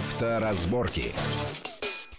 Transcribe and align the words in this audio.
Авторазборки. 0.00 1.12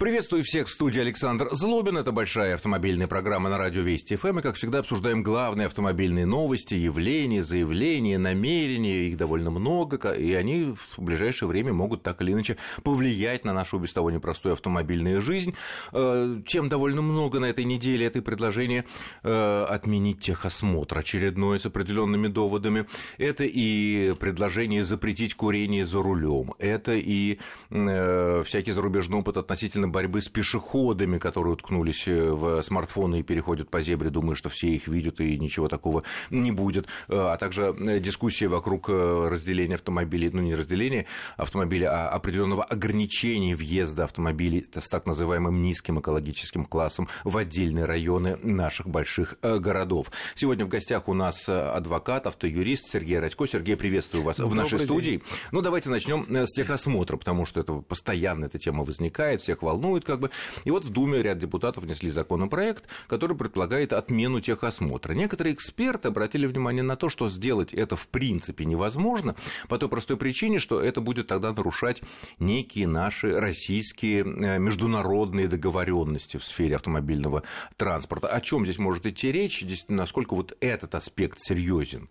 Приветствую 0.02 0.42
всех 0.42 0.68
в 0.68 0.72
студии 0.72 1.00
Александр 1.00 1.50
Злобин. 1.52 1.96
Это 1.96 2.12
большая 2.12 2.56
автомобильная 2.56 3.06
программа 3.06 3.52
на 3.52 3.60
радио 3.60 3.84
Вести 3.84 4.16
ФМ. 4.16 4.40
И, 4.40 4.42
как 4.42 4.56
всегда, 4.56 4.80
обсуждаем 4.80 5.22
главные 5.22 5.68
автомобильные 5.68 6.26
новости, 6.26 6.74
явления, 6.74 7.44
заявления, 7.44 8.18
намерения. 8.18 9.10
Их 9.10 9.18
довольно 9.18 9.52
много, 9.52 10.12
и 10.14 10.34
они 10.34 10.74
в 10.74 11.00
ближайшее 11.00 11.48
время 11.48 11.72
могут 11.72 12.02
так 12.02 12.20
или 12.24 12.32
иначе 12.32 12.58
повлиять 12.82 13.46
на 13.46 13.54
нашу 13.54 13.78
без 13.78 13.94
того 13.94 14.10
непростую 14.10 14.54
автомобильную 14.54 15.22
жизнь. 15.22 15.54
Чем 15.92 16.66
э, 16.66 16.68
довольно 16.68 17.04
много 17.04 17.40
на 17.40 17.46
этой 17.46 17.66
неделе, 17.66 18.08
это 18.08 18.24
предложение 18.24 18.86
э, 19.22 19.66
отменить 19.70 20.20
техосмотр 20.20 20.98
очередное 20.98 21.60
с 21.60 21.68
определенными 21.68 22.28
доводами. 22.28 22.88
Это 23.20 23.44
и 23.44 24.16
предложение 24.16 24.84
запретить 24.84 25.36
курение 25.36 25.86
за 25.86 26.02
рулем. 26.02 26.56
Это 26.58 26.94
и 26.94 27.38
э, 27.70 28.44
всякий 28.48 28.72
зарубежный 28.72 29.20
опыт 29.20 29.38
относительно 29.38 29.91
борьбы 29.92 30.22
с 30.22 30.30
пешеходами, 30.30 31.20
которые 31.20 31.54
уткнулись 31.54 32.08
э, 32.08 32.32
в 32.32 32.62
смартфоны 32.64 33.20
и 33.20 33.24
переходят 33.24 33.70
по 33.70 33.82
зебре, 33.82 34.10
думая, 34.10 34.36
что 34.36 34.50
все 34.50 34.68
их 34.68 34.88
видят 34.88 35.20
и 35.20 35.38
ничего 35.38 35.68
такого 35.68 36.04
не 36.32 36.52
будет, 36.52 36.88
э, 37.08 37.16
а 37.16 37.38
также 37.38 37.76
э, 37.78 38.00
дискуссия 38.00 38.48
вокруг 38.48 38.90
разделения 38.90 39.76
автомобилей, 39.76 40.30
ну 40.34 40.42
не 40.42 40.56
разделения 40.56 41.06
автомобилей, 41.38 41.86
а 41.86 42.10
определенного 42.10 42.64
ограничения 42.64 43.56
въезда 43.56 44.06
автомобилей 44.06 44.66
с 44.74 44.90
так 44.90 45.06
называемым 45.06 45.62
низким 45.62 46.00
экологическим 46.00 46.66
классом 46.66 47.08
в 47.24 47.38
отдельные 47.38 47.86
районы 47.86 48.38
наших 48.38 48.88
больших 48.88 49.36
городов. 49.42 50.12
Сегодня 50.36 50.66
в 50.66 50.70
гостях 50.70 51.08
у 51.10 51.14
нас 51.14 51.48
адвокат, 51.48 52.28
автоюрист 52.28 52.90
Сергей 52.92 53.20
Радько. 53.20 53.46
Сергей, 53.46 53.76
приветствую 53.76 54.24
вас 54.24 54.38
Добрый 54.38 54.54
в 54.54 54.56
нашей 54.56 54.78
день. 54.78 54.88
студии. 54.88 55.24
Ну, 55.52 55.62
давайте 55.62 55.90
начнем 55.90 56.26
с 56.30 56.54
техосмотра, 56.54 57.18
потому 57.18 57.46
что 57.46 57.60
это 57.60 57.74
постоянно 57.74 58.46
эта 58.46 58.58
тема 58.58 58.84
возникает, 58.84 59.42
всех 59.42 59.62
волнует 59.62 59.81
волнует 59.82 60.06
как 60.06 60.20
бы. 60.20 60.30
И 60.66 60.72
вот 60.72 60.86
в 60.86 60.90
Думе 60.90 61.22
ряд 61.22 61.40
депутатов 61.40 61.84
внесли 61.84 62.12
законопроект, 62.12 62.88
который 63.08 63.36
предполагает 63.36 63.94
отмену 63.94 64.42
техосмотра. 64.42 65.14
Некоторые 65.14 65.54
эксперты 65.54 66.10
обратили 66.10 66.46
внимание 66.46 66.84
на 66.84 66.96
то, 66.96 67.10
что 67.10 67.30
сделать 67.30 67.74
это 67.74 67.96
в 67.96 68.08
принципе 68.08 68.66
невозможно, 68.66 69.36
по 69.68 69.78
той 69.78 69.90
простой 69.90 70.18
причине, 70.18 70.60
что 70.60 70.82
это 70.82 71.02
будет 71.02 71.28
тогда 71.28 71.52
нарушать 71.52 72.02
некие 72.40 72.88
наши 72.88 73.40
российские 73.40 74.22
э, 74.22 74.60
международные 74.60 75.48
договоренности 75.48 76.38
в 76.38 76.44
сфере 76.44 76.76
автомобильного 76.76 77.44
транспорта. 77.78 78.28
О 78.28 78.42
чем 78.42 78.66
здесь 78.66 78.80
может 78.80 79.06
идти 79.06 79.32
речь, 79.32 79.66
насколько 79.88 80.36
вот 80.36 80.56
этот 80.62 80.96
аспект 80.96 81.40
серьезен? 81.40 82.10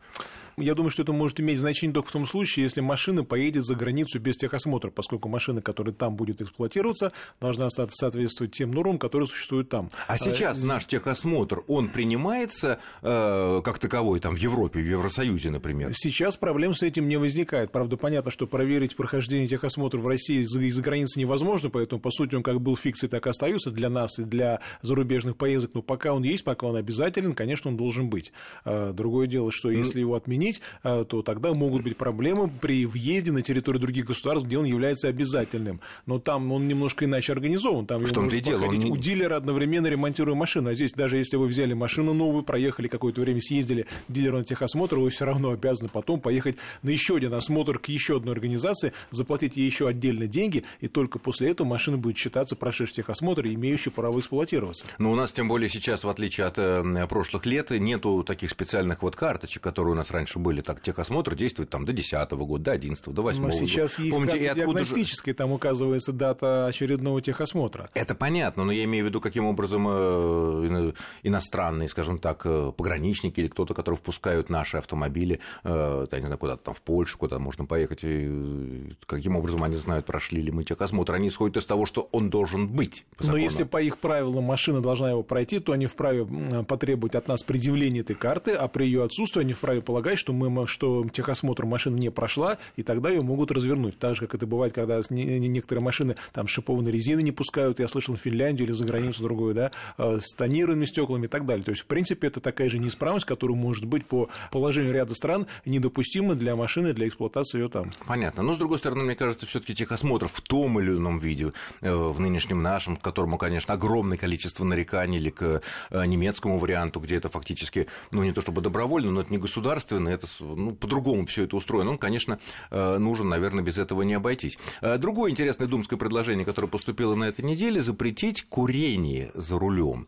Я 0.61 0.75
думаю, 0.75 0.91
что 0.91 1.03
это 1.03 1.12
может 1.12 1.41
иметь 1.41 1.58
значение 1.58 1.94
только 1.94 2.08
в 2.08 2.12
том 2.12 2.27
случае, 2.27 2.64
если 2.64 2.80
машина 2.80 3.25
поедет 3.25 3.64
за 3.64 3.75
границу 3.75 4.19
без 4.20 4.36
техосмотра, 4.36 4.91
поскольку 4.91 5.28
машина, 5.28 5.62
которая 5.62 5.94
там 5.94 6.17
будет 6.17 6.41
эксплуатироваться, 6.41 7.12
должна 7.41 7.69
соответствовать 7.70 8.52
тем 8.52 8.70
нормам, 8.70 8.98
которые 8.98 9.28
существуют 9.28 9.69
там. 9.69 9.91
А 10.06 10.19
сейчас 10.19 10.62
а, 10.62 10.67
наш 10.67 10.86
техосмотр, 10.86 11.62
он 11.67 11.89
принимается 11.89 12.78
э, 13.02 13.61
как 13.64 13.78
таковой 13.78 14.20
там 14.20 14.34
в 14.34 14.39
Европе, 14.39 14.80
в 14.80 14.86
Евросоюзе, 14.86 15.50
например? 15.50 15.92
Сейчас 15.94 16.36
проблем 16.36 16.74
с 16.74 16.83
этим 16.83 17.08
не 17.08 17.17
возникает. 17.17 17.72
Правда, 17.72 17.97
понятно, 17.97 18.30
что 18.30 18.47
проверить 18.47 18.97
прохождение 18.97 19.47
техосмотра 19.47 19.98
в 19.98 20.06
России 20.06 20.42
из-за 20.42 20.83
границы 20.83 21.20
невозможно, 21.20 21.70
поэтому, 21.70 22.00
по 22.00 22.11
сути, 22.11 22.34
он 22.34 22.42
как 22.42 22.61
был 22.61 22.77
фикс 22.77 23.05
и 23.05 23.08
так 23.08 23.27
и 23.27 23.30
остается 23.30 23.70
для 23.70 23.89
нас 23.89 24.19
и 24.19 24.24
для 24.24 24.61
зарубежных 24.83 25.36
поездок. 25.36 25.74
Но 25.74 25.83
пока 25.83 26.12
он 26.12 26.22
есть, 26.22 26.45
пока 26.45 26.67
он 26.67 26.77
обязателен, 26.77 27.34
конечно, 27.34 27.70
он 27.70 27.77
должен 27.77 28.11
быть. 28.11 28.33
А, 28.64 28.92
другое 28.92 29.27
дело, 29.27 29.50
что 29.52 29.70
если 29.70 30.00
его 30.00 30.14
отменить, 30.14 30.50
отменить, 30.51 30.61
э, 30.83 31.05
то 31.09 31.23
тогда 31.23 31.53
могут 31.55 31.83
быть 31.83 31.97
проблемы 31.97 32.48
при 32.48 32.87
въезде 32.87 33.33
на 33.33 33.43
территорию 33.43 33.81
других 33.81 34.06
государств, 34.06 34.47
где 34.47 34.59
он 34.59 34.65
является 34.65 35.09
обязательным. 35.09 35.81
Но 36.07 36.19
там 36.19 36.53
он 36.53 36.69
немножко 36.69 37.05
иначе 37.05 37.33
организован. 37.33 37.87
Там 37.87 38.05
в 38.05 38.12
том-то 38.12 38.37
и 38.37 38.41
дело. 38.41 38.65
Он... 38.65 38.91
У 38.91 38.97
дилера 38.97 39.37
одновременно 39.37 39.87
ремонтируя 39.87 40.35
машину. 40.35 40.70
А 40.70 40.74
здесь 40.74 40.92
даже 40.92 41.17
если 41.17 41.36
вы 41.36 41.47
взяли 41.47 41.73
машину 41.74 42.14
новую, 42.14 42.42
проехали 42.42 42.89
какое-то 42.89 43.20
время, 43.20 43.41
съездили 43.41 43.86
к 44.08 44.13
дилеру 44.13 44.39
на 44.39 44.45
техосмотр, 44.45 44.97
вы 44.97 45.11
все 45.11 45.24
равно 45.24 45.51
обязаны 45.51 45.89
потом 45.89 46.20
поехать 46.20 46.57
на 46.83 46.91
еще 46.91 47.17
один 47.17 47.35
осмотр 47.35 47.79
к 47.79 47.86
еще 47.86 48.17
одной 48.17 48.35
организации, 48.35 48.92
заплатить 49.11 49.57
ей 49.57 49.67
еще 49.67 49.89
отдельно 49.89 50.27
деньги, 50.27 50.64
и 50.80 50.89
только 50.89 51.19
после 51.19 51.51
этого 51.51 51.67
машина 51.67 51.97
будет 51.97 52.17
считаться 52.17 52.57
прошедшей 52.57 52.97
техосмотр 52.97 53.47
и 53.47 53.55
имеющей 53.55 53.91
право 53.91 54.19
эксплуатироваться. 54.19 54.86
Но 54.98 55.13
у 55.13 55.14
нас, 55.14 55.33
тем 55.33 55.48
более 55.48 55.69
сейчас, 55.69 56.05
в 56.05 56.08
отличие 56.08 56.47
от 56.47 56.58
э, 56.58 57.07
прошлых 57.08 57.47
лет, 57.47 57.70
нету 57.70 58.23
таких 58.24 58.51
специальных 58.51 59.03
вот 59.03 59.17
карточек, 59.17 59.63
которые 59.63 59.92
у 59.92 59.97
нас 59.97 60.11
раньше 60.11 60.30
были, 60.39 60.61
так 60.61 60.80
техосмотр 60.80 61.35
действует 61.35 61.70
там 61.70 61.85
до 61.85 61.92
10 61.92 62.30
года, 62.33 62.64
до 62.64 62.73
11 62.73 63.08
до 63.08 63.23
8 63.23 63.42
Но 63.42 63.51
сейчас 63.51 63.98
есть 63.98 64.14
Помните, 64.14 64.36
и 64.36 64.55
диагностическая, 64.55 65.33
же... 65.33 65.36
там 65.36 65.52
указывается 65.52 66.13
дата 66.13 66.67
очередного 66.67 67.20
техосмотра. 67.20 67.89
Это 67.95 68.14
понятно, 68.14 68.64
но 68.64 68.73
я 68.73 68.85
имею 68.85 69.05
в 69.05 69.08
виду, 69.08 69.20
каким 69.20 69.46
образом 69.46 69.86
э, 69.89 70.92
иностранные, 71.23 71.89
скажем 71.89 72.18
так, 72.18 72.42
э, 72.45 72.73
пограничники 72.77 73.41
или 73.41 73.48
кто-то, 73.48 73.74
которые 73.74 73.98
впускают 73.98 74.51
наши 74.51 74.77
автомобили, 74.77 75.41
э, 75.64 76.07
я 76.11 76.18
не 76.18 76.27
знаю, 76.27 76.39
куда-то 76.39 76.64
там 76.64 76.74
в 76.74 76.83
Польшу, 76.83 77.18
куда 77.18 77.39
можно 77.39 77.64
поехать, 77.64 78.01
и 78.02 78.95
каким 79.07 79.36
образом 79.36 79.62
они 79.62 79.77
знают, 79.77 80.07
прошли 80.07 80.42
ли 80.42 80.51
мы 80.51 80.64
техосмотр, 80.64 81.14
они 81.14 81.29
исходят 81.29 81.57
из 81.57 81.67
того, 81.67 81.86
что 81.86 82.08
он 82.12 82.30
должен 82.30 82.68
быть. 82.68 83.05
Но 83.20 83.36
если 83.36 83.64
по 83.64 83.80
их 83.80 83.98
правилам 83.98 84.45
машина 84.45 84.80
должна 84.80 85.11
его 85.11 85.23
пройти, 85.23 85.58
то 85.58 85.73
они 85.73 85.86
вправе 85.86 86.27
потребовать 86.64 87.14
от 87.14 87.29
нас 87.29 87.42
предъявления 87.42 88.01
этой 88.01 88.17
карты, 88.17 88.52
а 88.52 88.68
при 88.68 88.85
ее 88.85 89.05
отсутствии 89.05 89.41
они 89.41 89.52
вправе 89.52 89.83
полагать, 89.83 90.18
что 90.20 90.33
мы 90.33 90.67
что 90.67 91.07
техосмотр 91.13 91.67
машины 91.67 91.98
не 91.98 92.11
прошла, 92.11 92.58
и 92.77 92.83
тогда 92.83 93.11
ее 93.11 93.23
могут 93.23 93.51
развернуть. 93.51 93.98
Так 93.98 94.14
же, 94.14 94.27
как 94.27 94.36
это 94.36 94.47
бывает, 94.47 94.73
когда 94.73 95.01
некоторые 95.11 95.83
машины 95.83 96.17
там 96.33 96.47
шипованной 96.47 96.92
резины 96.92 97.23
не 97.23 97.33
пускают, 97.33 97.81
я 97.81 97.89
слышал, 97.89 98.14
в 98.14 98.20
Финляндию 98.20 98.69
или 98.69 98.75
за 98.75 98.85
границу 98.85 99.23
другую, 99.23 99.55
да, 99.55 99.70
э, 99.98 100.19
с 100.20 100.35
тонированными 100.35 100.85
стеклами 100.85 101.25
и 101.25 101.29
так 101.29 101.47
далее. 101.47 101.64
То 101.64 101.70
есть, 101.70 101.83
в 101.83 101.86
принципе, 101.86 102.29
это 102.29 102.41
такая 102.41 102.69
же 102.69 102.79
неисправность, 102.79 103.27
которая 103.27 103.57
может 103.57 103.85
быть 103.85 104.07
по 104.07 104.29
положению 104.51 104.92
ряда 104.92 105.14
стран 105.14 105.47
недопустима 105.64 106.35
для 106.35 106.57
машины, 106.57 106.92
для 106.92 107.09
эксплуатации 107.09 107.61
ее 107.61 107.69
там. 107.69 107.92
Понятно. 108.07 108.42
Но, 108.42 108.55
с 108.55 108.59
другой 108.59 108.79
стороны, 108.79 109.05
мне 109.05 109.14
кажется, 109.14 109.47
все 109.47 109.61
таки 109.61 109.75
техосмотр 109.75 110.29
в 110.29 110.41
том 110.41 110.79
или 110.80 110.91
ином 110.91 111.19
виде, 111.19 111.51
э, 111.80 111.92
в 111.92 112.20
нынешнем 112.20 112.63
нашем, 112.63 112.97
к 112.97 113.01
которому, 113.01 113.39
конечно, 113.39 113.75
огромное 113.75 114.19
количество 114.19 114.64
нареканий, 114.64 115.19
или 115.19 115.30
к 115.30 115.63
э, 115.91 116.07
немецкому 116.07 116.59
варианту, 116.59 117.01
где 117.01 117.17
это 117.17 117.29
фактически, 117.29 117.86
ну, 118.11 118.23
не 118.23 118.33
то 118.33 118.42
чтобы 118.42 118.61
добровольно, 118.61 119.11
но 119.11 119.20
это 119.23 119.33
не 119.33 119.39
государственно, 119.39 120.10
это 120.13 120.27
ну, 120.41 120.73
по-другому 120.73 121.27
все 121.27 121.45
это 121.45 121.57
устроено, 121.57 121.91
он, 121.91 121.98
конечно, 121.98 122.39
э, 122.71 122.98
нужен, 122.98 123.29
наверное, 123.29 123.63
без 123.63 123.79
этого 123.79 124.03
не 124.03 124.15
обойтись. 124.15 124.59
Э, 124.81 124.98
другое 124.98 125.31
интересное 125.31 125.67
думское 125.67 125.98
предложение, 125.98 126.45
которое 126.45 126.69
поступило 126.69 127.15
на 127.15 127.25
этой 127.25 127.45
неделе, 127.45 127.81
запретить 127.81 128.44
курение 128.49 129.31
за 129.35 129.59
рулем. 129.59 130.06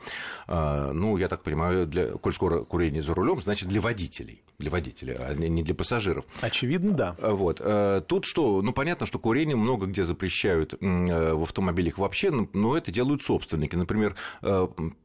Э, 0.49 0.93
ну, 0.93 1.17
я 1.17 1.29
так 1.29 1.43
понимаю, 1.43 1.87
для, 1.87 2.13
коль 2.13 2.35
скоро 2.35 2.65
курение 2.65 3.03
за 3.03 3.15
рулем, 3.15 3.41
значит, 3.43 3.69
для 3.69 3.81
водителей, 3.81 4.43
для 4.59 4.71
водителей, 4.71 5.17
а 5.19 5.35
не 5.35 5.63
для 5.63 5.75
пассажиров. 5.75 6.25
Очевидно, 6.41 6.93
да. 6.93 7.17
Вот. 7.21 7.61
Тут 8.07 8.25
что, 8.25 8.63
ну, 8.63 8.73
понятно, 8.73 9.07
что 9.07 9.19
курение 9.19 9.57
много 9.57 9.87
где 9.87 10.05
запрещают 10.05 10.75
в 10.81 11.43
автомобилях 11.43 11.99
вообще, 11.99 12.31
но 12.31 12.77
это 12.77 12.91
делают 12.91 13.23
собственники. 13.23 13.77
Например, 13.77 14.15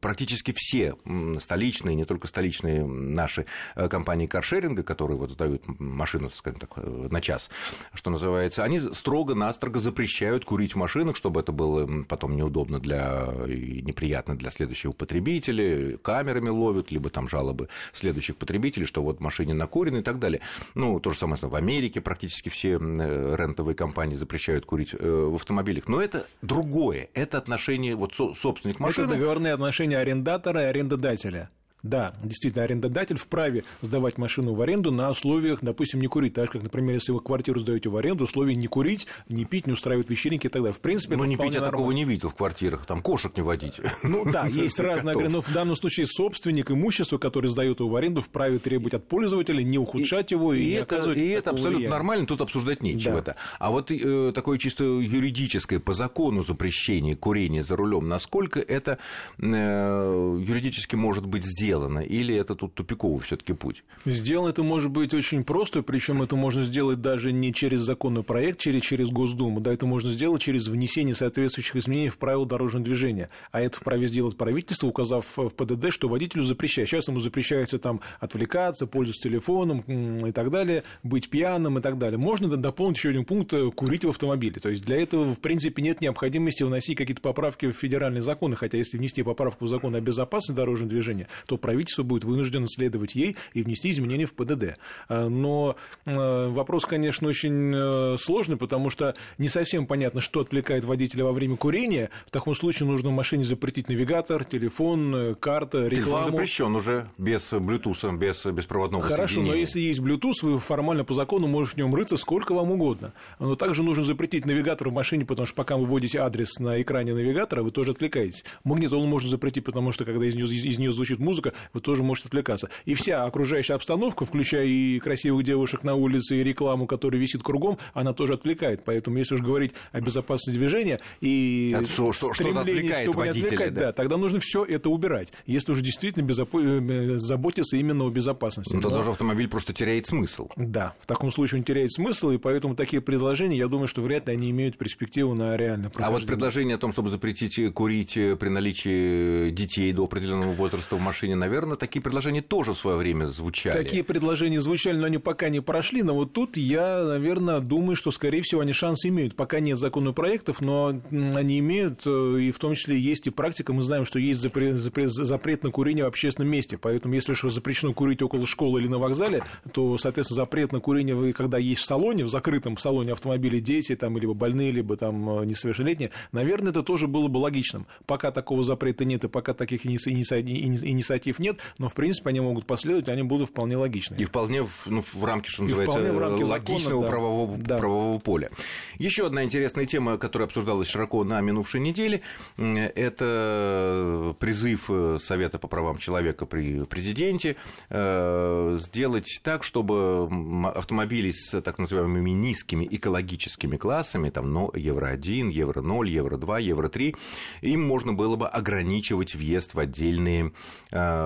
практически 0.00 0.52
все 0.54 0.94
столичные, 1.40 1.94
не 1.94 2.04
только 2.04 2.26
столичные 2.28 2.84
наши 2.86 3.46
компании 3.90 4.26
каршеринга, 4.26 4.82
которые 4.88 5.18
вот 5.18 5.30
сдают 5.30 5.64
машину, 5.78 6.30
скажем 6.30 6.60
так, 6.60 6.70
э, 6.76 7.08
на 7.10 7.20
час, 7.20 7.50
что 7.92 8.10
называется, 8.10 8.64
они 8.64 8.80
строго-настрого 8.80 9.78
запрещают 9.78 10.46
курить 10.46 10.72
в 10.72 10.76
машинах, 10.76 11.14
чтобы 11.14 11.40
это 11.40 11.52
было 11.52 11.86
потом 12.08 12.36
неудобно 12.36 12.80
для 12.80 13.28
и 13.46 13.82
неприятно 13.82 14.34
для 14.34 14.50
следующего 14.50 14.92
потребителя, 14.92 15.98
камерами 15.98 16.48
ловят, 16.48 16.90
либо 16.90 17.10
там 17.10 17.28
жалобы 17.28 17.68
следующих 17.92 18.36
потребителей, 18.36 18.86
что 18.86 19.02
вот 19.02 19.18
в 19.18 19.20
машине 19.20 19.52
накурено 19.52 19.98
и 19.98 20.02
так 20.02 20.18
далее. 20.18 20.40
Ну, 20.74 21.00
то 21.00 21.10
же 21.10 21.18
самое 21.18 21.38
в 21.42 21.54
Америке 21.54 22.00
практически 22.00 22.48
все 22.48 22.78
э, 22.78 23.36
рентовые 23.38 23.74
компании 23.74 24.14
запрещают 24.14 24.64
курить 24.64 24.94
э, 24.94 25.28
в 25.30 25.34
автомобилях. 25.34 25.86
Но 25.88 26.00
это 26.00 26.26
другое, 26.40 27.08
это 27.12 27.36
отношение 27.36 27.94
вот 27.94 28.14
собственник 28.14 28.80
машины. 28.80 29.04
Это 29.04 29.14
договорные 29.14 29.52
отношения 29.52 29.98
арендатора 29.98 30.62
и 30.62 30.64
арендодателя. 30.64 31.50
Да, 31.82 32.12
действительно, 32.22 32.64
арендодатель 32.64 33.16
вправе 33.16 33.64
сдавать 33.82 34.18
машину 34.18 34.52
в 34.52 34.60
аренду 34.60 34.90
на 34.90 35.10
условиях, 35.10 35.60
допустим, 35.62 36.00
не 36.00 36.08
курить. 36.08 36.34
Так 36.34 36.46
же, 36.46 36.52
как, 36.52 36.62
например, 36.64 36.94
если 36.94 37.12
вы 37.12 37.20
квартиру 37.20 37.60
сдаете 37.60 37.88
в 37.88 37.96
аренду, 37.96 38.24
условия 38.24 38.54
не 38.54 38.66
курить, 38.66 39.06
не 39.28 39.44
пить, 39.44 39.66
не 39.66 39.74
устраивать 39.74 40.10
вечеринки 40.10 40.46
и 40.46 40.50
так 40.50 40.62
далее. 40.62 40.74
В 40.74 40.80
принципе, 40.80 41.16
Но 41.16 41.22
ну, 41.22 41.30
не 41.30 41.36
пить 41.36 41.54
я 41.54 41.60
такого 41.60 41.92
не 41.92 42.04
видел 42.04 42.30
в 42.30 42.34
квартирах, 42.34 42.84
там 42.84 43.00
кошек 43.00 43.36
не 43.36 43.42
водить. 43.42 43.80
Ну 44.02 44.24
да, 44.32 44.46
есть 44.46 44.78
разные 44.80 45.28
но 45.28 45.42
в 45.42 45.52
данном 45.52 45.76
случае 45.76 46.06
собственник 46.06 46.70
имущества, 46.70 47.18
который 47.18 47.48
сдает 47.48 47.80
его 47.80 47.88
в 47.88 47.96
аренду, 47.96 48.22
вправе 48.22 48.58
требовать 48.58 48.94
от 48.94 49.06
пользователя 49.06 49.62
не 49.62 49.78
ухудшать 49.78 50.30
его 50.30 50.54
и, 50.54 50.62
и 50.62 50.66
не 50.66 50.72
это, 50.72 51.12
И 51.12 51.28
это 51.28 51.50
абсолютно 51.50 51.78
влияния. 51.78 51.90
нормально, 51.90 52.26
тут 52.26 52.40
обсуждать 52.40 52.82
нечего. 52.82 53.14
Да. 53.14 53.18
Это. 53.18 53.36
А 53.58 53.70
вот 53.70 53.90
э, 53.90 54.32
такое 54.34 54.58
чисто 54.58 54.84
юридическое, 54.84 55.80
по 55.80 55.92
закону 55.92 56.42
запрещение 56.42 57.14
курения 57.14 57.62
за 57.62 57.76
рулем, 57.76 58.08
насколько 58.08 58.60
это 58.60 58.98
э, 59.38 60.38
юридически 60.46 60.96
может 60.96 61.26
быть 61.26 61.44
сделано? 61.44 61.67
Сделано, 61.68 61.98
или 61.98 62.34
это 62.34 62.54
тут 62.54 62.74
тупиковый 62.74 63.20
все-таки 63.20 63.52
путь? 63.52 63.84
Сделано 64.06 64.48
это 64.48 64.62
может 64.62 64.90
быть 64.90 65.12
очень 65.12 65.44
просто, 65.44 65.82
причем 65.82 66.22
это 66.22 66.34
можно 66.34 66.62
сделать 66.62 67.02
даже 67.02 67.30
не 67.30 67.52
через 67.52 67.80
законный 67.80 68.22
проект, 68.22 68.58
через, 68.58 68.82
через 68.82 69.10
Госдуму, 69.10 69.60
да, 69.60 69.74
это 69.74 69.84
можно 69.84 70.10
сделать 70.10 70.40
через 70.40 70.68
внесение 70.68 71.14
соответствующих 71.14 71.76
изменений 71.76 72.08
в 72.08 72.16
правила 72.16 72.46
дорожного 72.46 72.84
движения. 72.84 73.28
А 73.52 73.60
это 73.60 73.76
вправе 73.78 74.06
сделать 74.06 74.36
правительство, 74.36 74.86
указав 74.86 75.26
в 75.36 75.50
ПДД, 75.50 75.92
что 75.92 76.08
водителю 76.08 76.44
запрещается. 76.44 76.96
Сейчас 76.96 77.08
ему 77.08 77.20
запрещается 77.20 77.78
там 77.78 78.00
отвлекаться, 78.18 78.86
пользоваться 78.86 79.28
телефоном 79.28 79.80
и 79.80 80.32
так 80.32 80.50
далее, 80.50 80.84
быть 81.02 81.28
пьяным 81.28 81.78
и 81.78 81.82
так 81.82 81.98
далее. 81.98 82.18
Можно 82.18 82.56
дополнить 82.56 82.96
еще 82.96 83.10
один 83.10 83.26
пункт 83.26 83.52
э, 83.52 83.70
курить 83.70 84.04
в 84.04 84.08
автомобиле. 84.08 84.58
То 84.60 84.70
есть 84.70 84.84
для 84.84 84.96
этого, 84.96 85.34
в 85.34 85.40
принципе, 85.40 85.82
нет 85.82 86.00
необходимости 86.00 86.62
вносить 86.62 86.96
какие-то 86.96 87.20
поправки 87.20 87.66
в 87.66 87.72
федеральные 87.72 88.22
законы, 88.22 88.56
хотя 88.56 88.78
если 88.78 88.96
внести 88.96 89.22
поправку 89.22 89.66
в 89.66 89.68
закон 89.68 89.94
о 89.94 90.00
безопасности 90.00 90.56
дорожного 90.56 90.88
движения, 90.88 91.28
то 91.46 91.57
правительство 91.58 92.02
будет 92.02 92.24
вынуждено 92.24 92.66
следовать 92.68 93.14
ей 93.14 93.36
и 93.52 93.62
внести 93.62 93.90
изменения 93.90 94.26
в 94.26 94.34
ПДД. 94.34 94.78
А, 95.08 95.28
но 95.28 95.76
э, 96.06 96.48
вопрос, 96.48 96.84
конечно, 96.86 97.28
очень 97.28 97.72
э, 97.74 98.16
сложный, 98.18 98.56
потому 98.56 98.90
что 98.90 99.14
не 99.38 99.48
совсем 99.48 99.86
понятно, 99.86 100.20
что 100.20 100.40
отвлекает 100.40 100.84
водителя 100.84 101.24
во 101.24 101.32
время 101.32 101.56
курения. 101.56 102.10
В 102.26 102.30
таком 102.30 102.54
случае 102.54 102.88
нужно 102.88 103.10
в 103.10 103.12
машине 103.12 103.44
запретить 103.44 103.88
навигатор, 103.88 104.44
телефон, 104.44 105.14
э, 105.14 105.34
карта, 105.34 105.86
рекламу. 105.86 105.94
Телефон 105.94 106.30
запрещен 106.30 106.76
уже 106.76 107.10
без 107.18 107.52
Bluetooth, 107.52 108.18
без 108.18 108.44
беспроводного 108.46 109.02
Хорошо, 109.02 109.40
но 109.40 109.54
если 109.54 109.80
есть 109.80 110.00
Bluetooth, 110.00 110.42
вы 110.42 110.58
формально 110.58 111.04
по 111.04 111.14
закону 111.14 111.46
можете 111.46 111.76
в 111.76 111.78
нем 111.78 111.94
рыться 111.94 112.16
сколько 112.16 112.52
вам 112.52 112.70
угодно. 112.70 113.12
Но 113.38 113.54
также 113.54 113.82
нужно 113.82 114.04
запретить 114.04 114.46
навигатор 114.46 114.88
в 114.88 114.92
машине, 114.92 115.24
потому 115.24 115.46
что 115.46 115.54
пока 115.54 115.76
вы 115.76 115.86
вводите 115.86 116.18
адрес 116.18 116.58
на 116.58 116.80
экране 116.80 117.14
навигатора, 117.14 117.62
вы 117.62 117.70
тоже 117.70 117.92
отвлекаетесь. 117.92 118.44
Магнитолу 118.64 119.06
можно 119.06 119.28
запретить, 119.28 119.64
потому 119.64 119.92
что 119.92 120.04
когда 120.04 120.24
из 120.24 120.34
нее, 120.34 120.46
из 120.46 120.78
нее 120.78 120.92
звучит 120.92 121.18
музыка, 121.18 121.47
вы 121.72 121.80
тоже 121.80 122.02
можете 122.02 122.28
отвлекаться. 122.28 122.68
И 122.84 122.94
вся 122.94 123.24
окружающая 123.24 123.74
обстановка, 123.74 124.24
включая 124.24 124.66
и 124.66 124.98
красивых 124.98 125.44
девушек 125.44 125.82
на 125.82 125.94
улице, 125.94 126.40
и 126.40 126.44
рекламу, 126.44 126.86
которая 126.86 127.20
висит 127.20 127.42
кругом, 127.42 127.78
она 127.94 128.12
тоже 128.12 128.34
отвлекает. 128.34 128.82
Поэтому, 128.84 129.18
если 129.18 129.34
уж 129.34 129.40
говорить 129.40 129.72
о 129.92 130.00
безопасности 130.00 130.58
движения 130.58 131.00
и 131.20 131.74
а 131.76 131.84
что, 131.86 132.12
что, 132.12 132.32
стремление, 132.34 133.02
чтобы 133.02 133.18
водителя, 133.18 133.40
не 133.40 133.46
отвлекать, 133.46 133.74
да. 133.74 133.80
да, 133.80 133.92
тогда 133.92 134.16
нужно 134.16 134.40
все 134.40 134.64
это 134.64 134.90
убирать, 134.90 135.32
если 135.46 135.72
уже 135.72 135.82
действительно 135.82 136.24
безопо... 136.24 136.60
Э, 136.60 137.18
заботиться 137.18 137.76
именно 137.76 138.04
о 138.04 138.10
безопасности. 138.10 138.74
Ну, 138.74 138.82
тогда 138.82 139.02
Но... 139.02 139.10
автомобиль 139.10 139.48
просто 139.48 139.72
теряет 139.72 140.06
смысл. 140.06 140.48
Да, 140.56 140.94
в 141.00 141.06
таком 141.06 141.30
случае 141.30 141.60
он 141.60 141.64
теряет 141.64 141.92
смысл, 141.92 142.30
и 142.30 142.38
поэтому 142.38 142.74
такие 142.74 143.02
предложения, 143.02 143.56
я 143.56 143.68
думаю, 143.68 143.88
что 143.88 144.02
вряд 144.02 144.26
ли 144.28 144.34
они 144.34 144.50
имеют 144.50 144.78
перспективу 144.78 145.34
на 145.34 145.56
реальное 145.56 145.90
А 145.96 146.10
вот 146.10 146.26
предложение 146.26 146.76
о 146.76 146.78
том, 146.78 146.92
чтобы 146.92 147.10
запретить 147.10 147.72
курить 147.74 148.14
при 148.14 148.48
наличии 148.48 149.50
детей 149.50 149.92
до 149.92 150.04
определенного 150.04 150.52
возраста 150.52 150.96
в 150.96 151.00
машине, 151.00 151.36
наверное, 151.38 151.76
такие 151.76 152.02
предложения 152.02 152.42
тоже 152.42 152.74
в 152.74 152.78
свое 152.78 152.96
время 152.96 153.26
звучали. 153.26 153.76
Такие 153.76 154.04
предложения 154.04 154.60
звучали, 154.60 154.96
но 154.98 155.06
они 155.06 155.18
пока 155.18 155.48
не 155.48 155.60
прошли. 155.60 156.02
Но 156.02 156.14
вот 156.14 156.32
тут 156.32 156.56
я, 156.56 157.02
наверное, 157.04 157.60
думаю, 157.60 157.96
что, 157.96 158.10
скорее 158.10 158.42
всего, 158.42 158.60
они 158.60 158.72
шансы 158.72 159.08
имеют. 159.08 159.36
Пока 159.36 159.60
нет 159.60 159.78
законопроектов, 159.78 160.60
но 160.60 161.00
они 161.10 161.58
имеют, 161.60 162.02
э, 162.06 162.38
и 162.40 162.50
в 162.50 162.58
том 162.58 162.74
числе 162.74 162.98
есть 162.98 163.26
и 163.26 163.30
практика. 163.30 163.72
Мы 163.72 163.82
знаем, 163.82 164.04
что 164.04 164.18
есть 164.18 164.40
запрет, 164.40 164.76
запрет, 164.76 165.10
запрет 165.10 165.62
на 165.62 165.70
курение 165.70 166.04
в 166.04 166.08
общественном 166.08 166.50
месте. 166.50 166.78
Поэтому, 166.78 167.14
если 167.14 167.34
что 167.34 167.50
запрещено 167.50 167.92
курить 167.92 168.22
около 168.22 168.46
школы 168.46 168.80
или 168.80 168.88
на 168.88 168.98
вокзале, 168.98 169.42
то, 169.72 169.96
соответственно, 169.98 170.36
запрет 170.36 170.72
на 170.72 170.80
курение, 170.80 171.32
когда 171.32 171.58
есть 171.58 171.82
в 171.82 171.86
салоне, 171.86 172.24
в 172.24 172.30
закрытом 172.30 172.76
салоне 172.78 173.12
автомобиля 173.12 173.60
дети, 173.60 173.94
там, 173.96 174.18
либо 174.18 174.34
больные, 174.34 174.70
либо 174.70 174.96
там 174.96 175.40
э, 175.40 175.44
несовершеннолетние, 175.46 176.10
наверное, 176.32 176.70
это 176.70 176.82
тоже 176.82 177.06
было 177.06 177.28
бы 177.28 177.38
логичным. 177.38 177.86
Пока 178.06 178.30
такого 178.30 178.62
запрета 178.62 179.04
нет, 179.04 179.24
и 179.24 179.28
пока 179.28 179.54
таких 179.54 179.86
инициатив 179.86 181.27
нет, 181.38 181.58
но, 181.78 181.88
в 181.88 181.94
принципе, 181.94 182.30
они 182.30 182.40
могут 182.40 182.66
последовать, 182.66 183.08
они 183.08 183.22
будут 183.22 183.50
вполне 183.50 183.76
логичны. 183.76 184.16
И 184.16 184.24
вполне 184.24 184.62
в, 184.62 184.86
ну, 184.86 185.02
в 185.02 185.24
рамке, 185.24 185.50
что 185.50 185.64
называется, 185.64 186.00
в 186.00 186.18
рамке 186.18 186.44
логичного 186.44 186.82
закона, 186.82 187.08
правового, 187.08 187.56
да. 187.58 187.78
правового 187.78 188.18
поля. 188.18 188.50
Еще 188.98 189.26
одна 189.26 189.44
интересная 189.44 189.86
тема, 189.86 190.18
которая 190.18 190.46
обсуждалась 190.46 190.88
широко 190.88 191.24
на 191.24 191.40
минувшей 191.40 191.80
неделе, 191.80 192.22
это 192.56 194.34
призыв 194.38 194.90
Совета 195.20 195.58
по 195.58 195.68
правам 195.68 195.98
человека 195.98 196.46
при 196.46 196.84
президенте 196.84 197.56
э, 197.90 198.78
сделать 198.80 199.40
так, 199.42 199.64
чтобы 199.64 200.28
автомобили 200.74 201.30
с 201.32 201.60
так 201.60 201.78
называемыми 201.78 202.30
низкими 202.30 202.86
экологическими 202.90 203.76
классами, 203.76 204.30
там, 204.30 204.52
но 204.52 204.70
Евро-1, 204.74 205.50
Евро-0, 205.50 206.08
Евро-2, 206.08 206.62
Евро-3, 206.62 207.16
им 207.62 207.86
можно 207.86 208.12
было 208.12 208.36
бы 208.36 208.48
ограничивать 208.48 209.34
въезд 209.34 209.74
в 209.74 209.78
отдельные 209.78 210.52
э, 210.90 211.17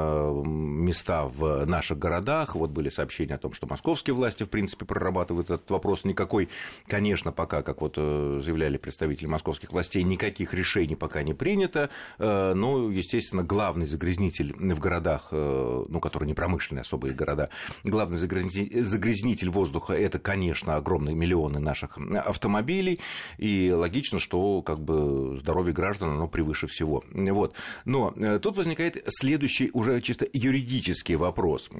места 0.44 1.24
в 1.24 1.64
наших 1.66 1.98
городах. 1.98 2.54
Вот 2.54 2.70
были 2.70 2.88
сообщения 2.88 3.34
о 3.34 3.38
том, 3.38 3.52
что 3.52 3.66
московские 3.66 4.14
власти, 4.14 4.44
в 4.44 4.48
принципе, 4.48 4.84
прорабатывают 4.84 5.50
этот 5.50 5.70
вопрос. 5.70 6.04
Никакой, 6.04 6.48
конечно, 6.86 7.32
пока, 7.32 7.62
как 7.62 7.80
вот 7.80 7.94
э, 7.96 8.40
заявляли 8.44 8.76
представители 8.76 9.26
московских 9.26 9.72
властей, 9.72 10.02
никаких 10.02 10.54
решений 10.54 10.96
пока 10.96 11.22
не 11.22 11.34
принято. 11.34 11.90
Э, 12.18 12.54
но, 12.54 12.90
естественно, 12.90 13.42
главный 13.42 13.86
загрязнитель 13.86 14.54
в 14.54 14.78
городах, 14.78 15.28
ну, 15.32 16.00
которые 16.00 16.26
не 16.26 16.34
промышленные 16.34 16.82
особые 16.82 17.14
города, 17.14 17.48
главный 17.84 18.18
загрязнитель 18.18 19.50
воздуха– 19.50 19.92
это, 19.94 20.18
конечно, 20.18 20.76
огромные 20.76 21.14
миллионы 21.14 21.58
наших 21.58 21.98
автомобилей. 21.98 23.00
И 23.38 23.72
логично, 23.72 24.20
что 24.20 24.62
как 24.62 24.80
бы 24.80 25.38
здоровье 25.38 25.72
граждан, 25.72 26.10
оно 26.10 26.28
превыше 26.28 26.66
всего. 26.66 27.04
Вот. 27.12 27.54
Но 27.84 28.14
тут 28.42 28.56
возникает 28.56 29.02
следующий 29.08 29.70
уже 29.82 30.00
чисто 30.00 30.26
юридический 30.32 31.16
вопрос. 31.16 31.70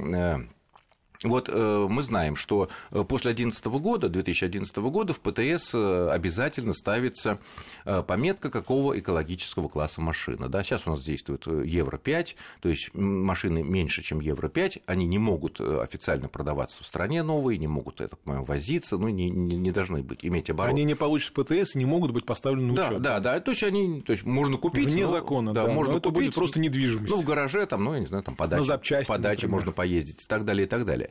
Вот 1.25 1.49
э, 1.49 1.87
мы 1.89 2.03
знаем, 2.03 2.37
что 2.37 2.69
э, 2.91 3.05
после 3.05 3.33
2011 3.33 3.67
года, 3.67 4.09
2011 4.09 4.77
года 4.77 5.13
в 5.13 5.21
ПТС 5.21 5.71
э, 5.75 6.09
обязательно 6.11 6.73
ставится 6.73 7.39
э, 7.85 8.03
пометка 8.03 8.51
какого 8.51 8.99
экологического 8.99 9.69
класса 9.69 10.01
машина. 10.01 10.49
Да? 10.49 10.63
Сейчас 10.63 10.87
у 10.87 10.91
нас 10.91 11.03
действует 11.03 11.47
э, 11.47 11.63
Евро-5, 11.65 12.35
то 12.61 12.69
есть 12.69 12.93
машины 12.95 13.63
меньше, 13.63 14.03
чем 14.03 14.21
Евро-5, 14.21 14.83
они 14.87 15.07
не 15.07 15.19
могут 15.19 15.61
официально 15.61 16.29
продаваться 16.29 16.83
в 16.83 16.87
стране 16.87 17.23
новые, 17.23 17.59
не 17.59 17.69
могут, 17.69 18.01
я 18.01 18.09
так 18.09 18.19
понимаю, 18.21 18.45
возиться, 18.45 18.97
ну, 18.97 19.09
не, 19.09 19.31
не, 19.31 19.57
не 19.57 19.71
должны 19.71 20.03
быть, 20.03 20.25
иметь 20.25 20.51
оборот. 20.51 20.75
Они 20.75 20.85
не 20.85 20.95
получат 20.95 21.35
ПТС 21.35 21.77
и 21.77 21.79
не 21.79 21.85
могут 21.85 22.11
быть 22.11 22.27
поставлены 22.27 22.73
на 22.73 22.73
учет. 22.73 23.03
Да, 23.03 23.21
да, 23.21 23.35
да, 23.35 23.41
то 23.41 23.51
есть 23.53 23.63
они, 23.63 24.01
то 24.03 24.13
есть 24.13 24.25
можно 24.25 24.57
купить. 24.57 24.91
Вне 24.91 25.05
но, 25.05 25.11
закона, 25.11 25.53
да, 25.53 25.67
да 25.67 25.73
можно 25.73 25.93
но 25.93 25.99
это 25.99 26.09
купить, 26.09 26.27
будет 26.27 26.35
просто 26.35 26.59
недвижимость. 26.59 27.13
Ну, 27.13 27.21
в 27.21 27.25
гараже, 27.25 27.65
там, 27.67 27.85
ну, 27.85 27.95
я 27.95 28.01
не 28.01 28.07
знаю, 28.07 28.25
там, 28.25 28.35
по 28.35 28.49
даче, 28.49 28.61
на 28.61 28.67
запчасти, 28.67 29.11
по 29.11 29.19
даче 29.19 29.47
можно 29.47 29.71
поездить 29.73 30.23
и 30.23 30.27
так 30.27 30.45
далее, 30.45 30.67
и 30.67 30.69
так 30.69 30.85
далее. 30.85 31.11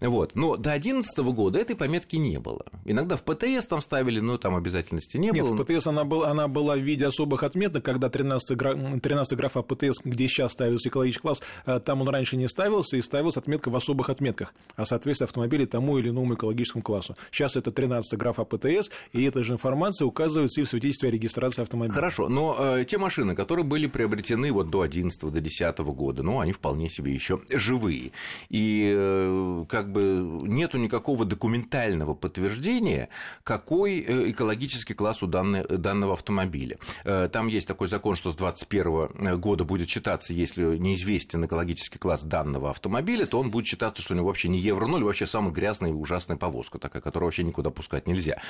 Вот. 0.00 0.34
Но 0.34 0.56
до 0.56 0.70
2011 0.70 1.18
года 1.18 1.58
этой 1.58 1.76
пометки 1.76 2.16
не 2.16 2.38
было. 2.38 2.64
Иногда 2.84 3.16
в 3.16 3.22
ПТС 3.22 3.66
там 3.66 3.82
ставили, 3.82 4.20
но 4.20 4.38
там 4.38 4.56
обязательности 4.56 5.16
не 5.16 5.30
Нет, 5.30 5.44
было. 5.44 5.54
в 5.54 5.64
ПТС 5.64 5.86
она, 5.86 6.04
был, 6.04 6.24
она 6.24 6.48
была 6.48 6.76
в 6.76 6.80
виде 6.80 7.06
особых 7.06 7.42
отметок, 7.42 7.84
когда 7.84 8.08
13 8.08 8.56
граф, 8.56 8.78
13 9.00 9.38
графа 9.38 9.62
ПТС, 9.62 10.00
где 10.04 10.28
сейчас 10.28 10.52
ставился 10.52 10.88
экологический 10.88 11.22
класс, 11.22 11.42
э, 11.66 11.80
там 11.80 12.00
он 12.02 12.08
раньше 12.08 12.36
не 12.36 12.48
ставился, 12.48 12.96
и 12.96 13.02
ставилась 13.02 13.36
отметка 13.36 13.70
в 13.70 13.76
особых 13.76 14.10
отметках, 14.10 14.54
а 14.76 14.86
соответственно 14.86 15.26
автомобилей 15.26 15.66
тому 15.66 15.98
или 15.98 16.10
иному 16.10 16.34
экологическому 16.34 16.82
классу. 16.82 17.16
Сейчас 17.30 17.56
это 17.56 17.72
13 17.72 18.18
графа 18.18 18.44
ПТС, 18.44 18.90
и 19.12 19.24
эта 19.24 19.42
же 19.42 19.54
информация 19.54 20.06
указывается 20.06 20.60
и 20.60 20.64
в 20.64 20.68
свидетельстве 20.68 21.08
о 21.08 21.12
регистрации 21.12 21.62
автомобиля. 21.62 21.94
Хорошо, 21.94 22.28
но 22.28 22.56
э, 22.58 22.84
те 22.84 22.98
машины, 22.98 23.34
которые 23.34 23.64
были 23.64 23.86
приобретены 23.86 24.52
вот 24.52 24.70
до 24.70 24.82
11 24.82 25.20
до 25.20 25.40
10 25.40 25.78
года, 25.78 26.22
ну, 26.22 26.40
они 26.40 26.52
вполне 26.52 26.88
себе 26.88 27.12
еще 27.12 27.40
живые. 27.52 28.12
И 28.48 28.92
э, 28.94 29.64
как 29.68 29.85
бы 29.90 30.42
нет 30.42 30.66
нету 30.66 30.78
никакого 30.78 31.24
документального 31.24 32.14
подтверждения, 32.14 33.08
какой 33.44 34.00
э, 34.00 34.30
экологический 34.30 34.94
класс 34.94 35.22
у 35.22 35.28
данного 35.28 36.14
автомобиля. 36.14 36.78
Э, 37.04 37.28
там 37.32 37.46
есть 37.46 37.68
такой 37.68 37.88
закон, 37.88 38.16
что 38.16 38.32
с 38.32 38.34
2021 38.34 39.40
года 39.40 39.64
будет 39.64 39.88
считаться, 39.88 40.32
если 40.32 40.76
неизвестен 40.76 41.44
экологический 41.44 41.98
класс 41.98 42.24
данного 42.24 42.70
автомобиля, 42.70 43.26
то 43.26 43.38
он 43.38 43.50
будет 43.50 43.66
считаться, 43.66 44.02
что 44.02 44.14
у 44.14 44.16
него 44.16 44.26
вообще 44.26 44.48
не 44.48 44.58
Евро-0, 44.58 45.04
вообще 45.04 45.26
самая 45.26 45.52
грязная 45.52 45.90
и 45.90 45.94
ужасная 45.94 46.36
повозка, 46.36 46.80
такая, 46.80 47.00
которую 47.00 47.28
вообще 47.28 47.44
никуда 47.44 47.70
пускать 47.70 48.08
нельзя. 48.08 48.40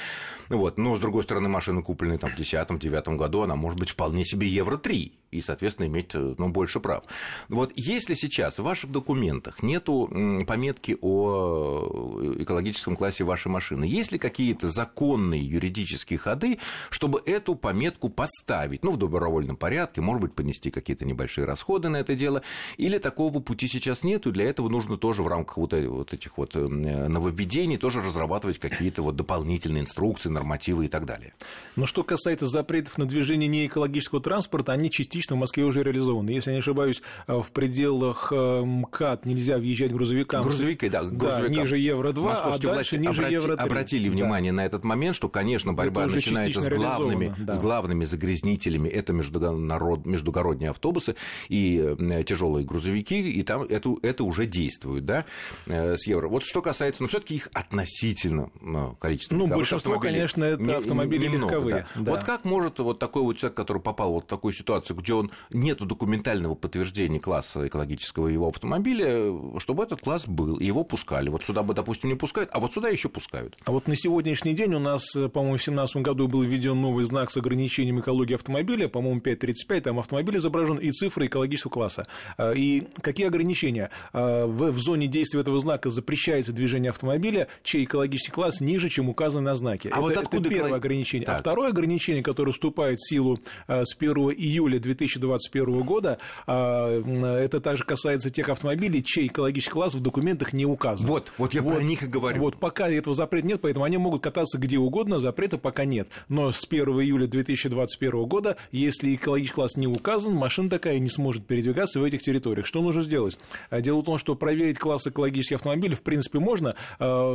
Вот. 0.48 0.78
Но, 0.78 0.96
с 0.96 1.00
другой 1.00 1.22
стороны, 1.22 1.50
машина, 1.50 1.82
купленная 1.82 2.16
там, 2.16 2.30
в 2.30 2.38
2010-2009 2.38 3.16
году, 3.16 3.42
она 3.42 3.56
может 3.56 3.78
быть 3.78 3.90
вполне 3.90 4.24
себе 4.24 4.48
Евро-3 4.48 5.12
и, 5.32 5.40
соответственно, 5.42 5.86
иметь 5.86 6.14
э, 6.14 6.34
ну, 6.38 6.48
больше 6.48 6.80
прав. 6.80 7.04
Вот 7.50 7.72
если 7.74 8.14
сейчас 8.14 8.58
в 8.58 8.62
ваших 8.62 8.90
документах 8.90 9.62
нету 9.62 10.08
пометки 10.46 10.96
о 11.02 11.25
о 11.26 12.34
экологическом 12.38 12.96
классе 12.96 13.24
вашей 13.24 13.48
машины. 13.48 13.84
Есть 13.84 14.12
ли 14.12 14.18
какие-то 14.18 14.70
законные 14.70 15.42
юридические 15.42 16.18
ходы, 16.18 16.58
чтобы 16.90 17.22
эту 17.24 17.54
пометку 17.54 18.08
поставить, 18.08 18.84
ну, 18.84 18.92
в 18.92 18.96
добровольном 18.96 19.56
порядке, 19.56 20.00
может 20.00 20.22
быть, 20.22 20.34
понести 20.34 20.70
какие-то 20.70 21.04
небольшие 21.04 21.44
расходы 21.44 21.88
на 21.88 21.98
это 21.98 22.14
дело, 22.14 22.42
или 22.76 22.98
такого 22.98 23.40
пути 23.40 23.68
сейчас 23.68 24.02
нет, 24.02 24.26
и 24.26 24.30
для 24.30 24.44
этого 24.44 24.68
нужно 24.68 24.96
тоже 24.96 25.22
в 25.22 25.28
рамках 25.28 25.56
вот 25.56 25.72
этих 25.72 26.38
вот 26.38 26.56
э, 26.56 26.66
нововведений 26.66 27.76
тоже 27.76 28.00
разрабатывать 28.02 28.58
какие-то 28.58 29.02
вот 29.02 29.16
дополнительные 29.16 29.82
инструкции, 29.82 30.28
нормативы 30.28 30.86
и 30.86 30.88
так 30.88 31.06
далее. 31.06 31.34
Но 31.76 31.86
что 31.86 32.02
касается 32.04 32.46
запретов 32.46 32.98
на 32.98 33.06
движение 33.06 33.48
неэкологического 33.48 34.20
транспорта, 34.20 34.72
они 34.72 34.90
частично 34.90 35.36
в 35.36 35.38
Москве 35.38 35.64
уже 35.64 35.82
реализованы. 35.82 36.30
Если 36.30 36.50
я 36.50 36.54
не 36.54 36.60
ошибаюсь, 36.60 37.02
э, 37.26 37.34
в 37.34 37.50
пределах 37.52 38.32
э, 38.32 38.62
МКАД 38.64 39.26
нельзя 39.26 39.58
въезжать 39.58 39.92
грузовикам. 39.92 40.42
Грузовики, 40.42 40.88
да, 40.88 41.02
да 41.16 41.48
ниже 41.48 41.78
Евро-2, 41.78 42.32
а 42.32 42.58
дальше 42.58 42.98
ниже 42.98 43.20
обрати, 43.20 43.34
Евро-3. 43.34 43.56
Обратили 43.56 44.08
внимание 44.08 44.52
да. 44.52 44.56
на 44.56 44.66
этот 44.66 44.84
момент, 44.84 45.16
что, 45.16 45.28
конечно, 45.28 45.72
борьба 45.72 46.06
начинается 46.06 46.60
с 46.60 46.68
главными, 46.68 47.34
да. 47.38 47.54
с 47.54 47.58
главными 47.58 48.04
загрязнителями. 48.04 48.88
Это 48.88 49.12
международ, 49.12 50.06
междугородние 50.06 50.70
автобусы 50.70 51.16
и 51.48 51.96
тяжелые 52.26 52.64
грузовики, 52.64 53.30
и 53.30 53.42
там 53.42 53.62
это, 53.62 53.94
это 54.02 54.24
уже 54.24 54.46
действует, 54.46 55.04
да, 55.04 55.24
с 55.66 56.06
Евро. 56.06 56.28
Вот 56.28 56.44
что 56.44 56.62
касается, 56.62 57.02
ну, 57.02 57.08
все 57.08 57.20
таки 57.20 57.36
их 57.36 57.48
относительно 57.52 58.50
количество. 58.98 59.34
Ну, 59.36 59.46
большинство, 59.46 59.98
конечно, 59.98 60.44
это 60.44 60.78
автомобили 60.78 61.28
немного, 61.28 61.54
легковые. 61.54 61.86
Да. 61.94 62.02
Да. 62.02 62.10
Вот 62.12 62.24
как 62.24 62.44
может 62.44 62.78
вот 62.78 62.98
такой 62.98 63.22
вот 63.22 63.36
человек, 63.36 63.56
который 63.56 63.80
попал 63.80 64.12
вот 64.12 64.24
в 64.24 64.26
такую 64.26 64.52
ситуацию, 64.52 64.96
где 64.96 65.14
он 65.14 65.30
нет 65.52 65.78
документального 65.78 66.54
подтверждения 66.54 67.20
класса 67.20 67.66
экологического 67.66 68.28
его 68.28 68.48
автомобиля, 68.48 69.32
чтобы 69.58 69.82
этот 69.82 70.00
класс 70.00 70.26
был, 70.26 70.58
его 70.60 70.84
пускали. 70.84 71.05
Вот 71.30 71.44
сюда 71.44 71.62
бы, 71.62 71.74
допустим, 71.74 72.10
не 72.10 72.16
пускают, 72.16 72.50
а 72.52 72.60
вот 72.60 72.74
сюда 72.74 72.88
еще 72.88 73.08
пускают. 73.08 73.56
А 73.64 73.70
вот 73.70 73.88
на 73.88 73.96
сегодняшний 73.96 74.54
день 74.54 74.74
у 74.74 74.78
нас, 74.78 75.12
по-моему, 75.12 75.56
в 75.56 75.64
2017 75.64 75.96
году 75.96 76.28
был 76.28 76.42
введен 76.42 76.80
новый 76.80 77.04
знак 77.04 77.30
с 77.30 77.36
ограничением 77.36 78.00
экологии 78.00 78.34
автомобиля, 78.34 78.88
по-моему, 78.88 79.20
535, 79.20 79.84
там 79.84 79.98
автомобиль 79.98 80.38
изображен 80.38 80.78
и 80.78 80.90
цифры 80.90 81.26
экологического 81.26 81.72
класса. 81.72 82.06
А, 82.36 82.52
и 82.52 82.84
какие 83.00 83.26
ограничения? 83.26 83.90
А, 84.12 84.46
в, 84.46 84.72
в 84.72 84.78
зоне 84.78 85.06
действия 85.06 85.40
этого 85.40 85.60
знака 85.60 85.90
запрещается 85.90 86.52
движение 86.52 86.90
автомобиля, 86.90 87.48
чей 87.62 87.84
экологический 87.84 88.32
класс 88.32 88.60
ниже, 88.60 88.88
чем 88.88 89.08
указан 89.08 89.44
на 89.44 89.54
знаке. 89.54 89.90
А 89.90 89.92
это, 89.92 90.00
вот 90.00 90.16
откуда 90.16 90.42
это 90.42 90.48
первое 90.48 90.68
эколог... 90.70 90.84
ограничение. 90.84 91.24
А 91.26 91.32
так. 91.32 91.36
А 91.38 91.40
второе 91.40 91.70
ограничение, 91.70 92.22
которое 92.22 92.52
вступает 92.52 92.98
в 92.98 93.08
силу 93.08 93.38
с 93.68 93.94
1 93.98 94.14
июля 94.30 94.78
2021 94.78 95.82
года, 95.82 96.18
это 96.46 97.60
также 97.60 97.84
касается 97.84 98.30
тех 98.30 98.48
автомобилей, 98.48 99.02
чей 99.02 99.26
экологический 99.26 99.72
класс 99.72 99.94
в 99.94 100.00
документах 100.00 100.52
не 100.52 100.66
указан. 100.66 100.95
Вот, 101.04 101.32
вот 101.38 101.54
я 101.54 101.62
вот, 101.62 101.74
про 101.74 101.82
них 101.82 102.02
и 102.02 102.06
говорю. 102.06 102.40
Вот 102.40 102.56
пока 102.56 102.88
этого 102.88 103.14
запрета 103.14 103.46
нет, 103.46 103.60
поэтому 103.60 103.84
они 103.84 103.98
могут 103.98 104.22
кататься 104.22 104.58
где 104.58 104.78
угодно, 104.78 105.20
запрета 105.20 105.58
пока 105.58 105.84
нет. 105.84 106.08
Но 106.28 106.52
с 106.52 106.66
1 106.68 106.86
июля 107.00 107.26
2021 107.26 108.24
года, 108.24 108.56
если 108.72 109.14
экологический 109.14 109.54
класс 109.54 109.76
не 109.76 109.86
указан, 109.86 110.34
машина 110.34 110.70
такая 110.70 110.98
не 110.98 111.10
сможет 111.10 111.46
передвигаться 111.46 112.00
в 112.00 112.04
этих 112.04 112.22
территориях. 112.22 112.66
Что 112.66 112.82
нужно 112.82 113.02
сделать? 113.02 113.38
Дело 113.70 114.00
в 114.00 114.04
том, 114.04 114.18
что 114.18 114.34
проверить 114.34 114.78
класс 114.78 115.06
экологических 115.06 115.56
автомобилей 115.56 115.94
в 115.94 116.02
принципе 116.02 116.38
можно, 116.38 116.74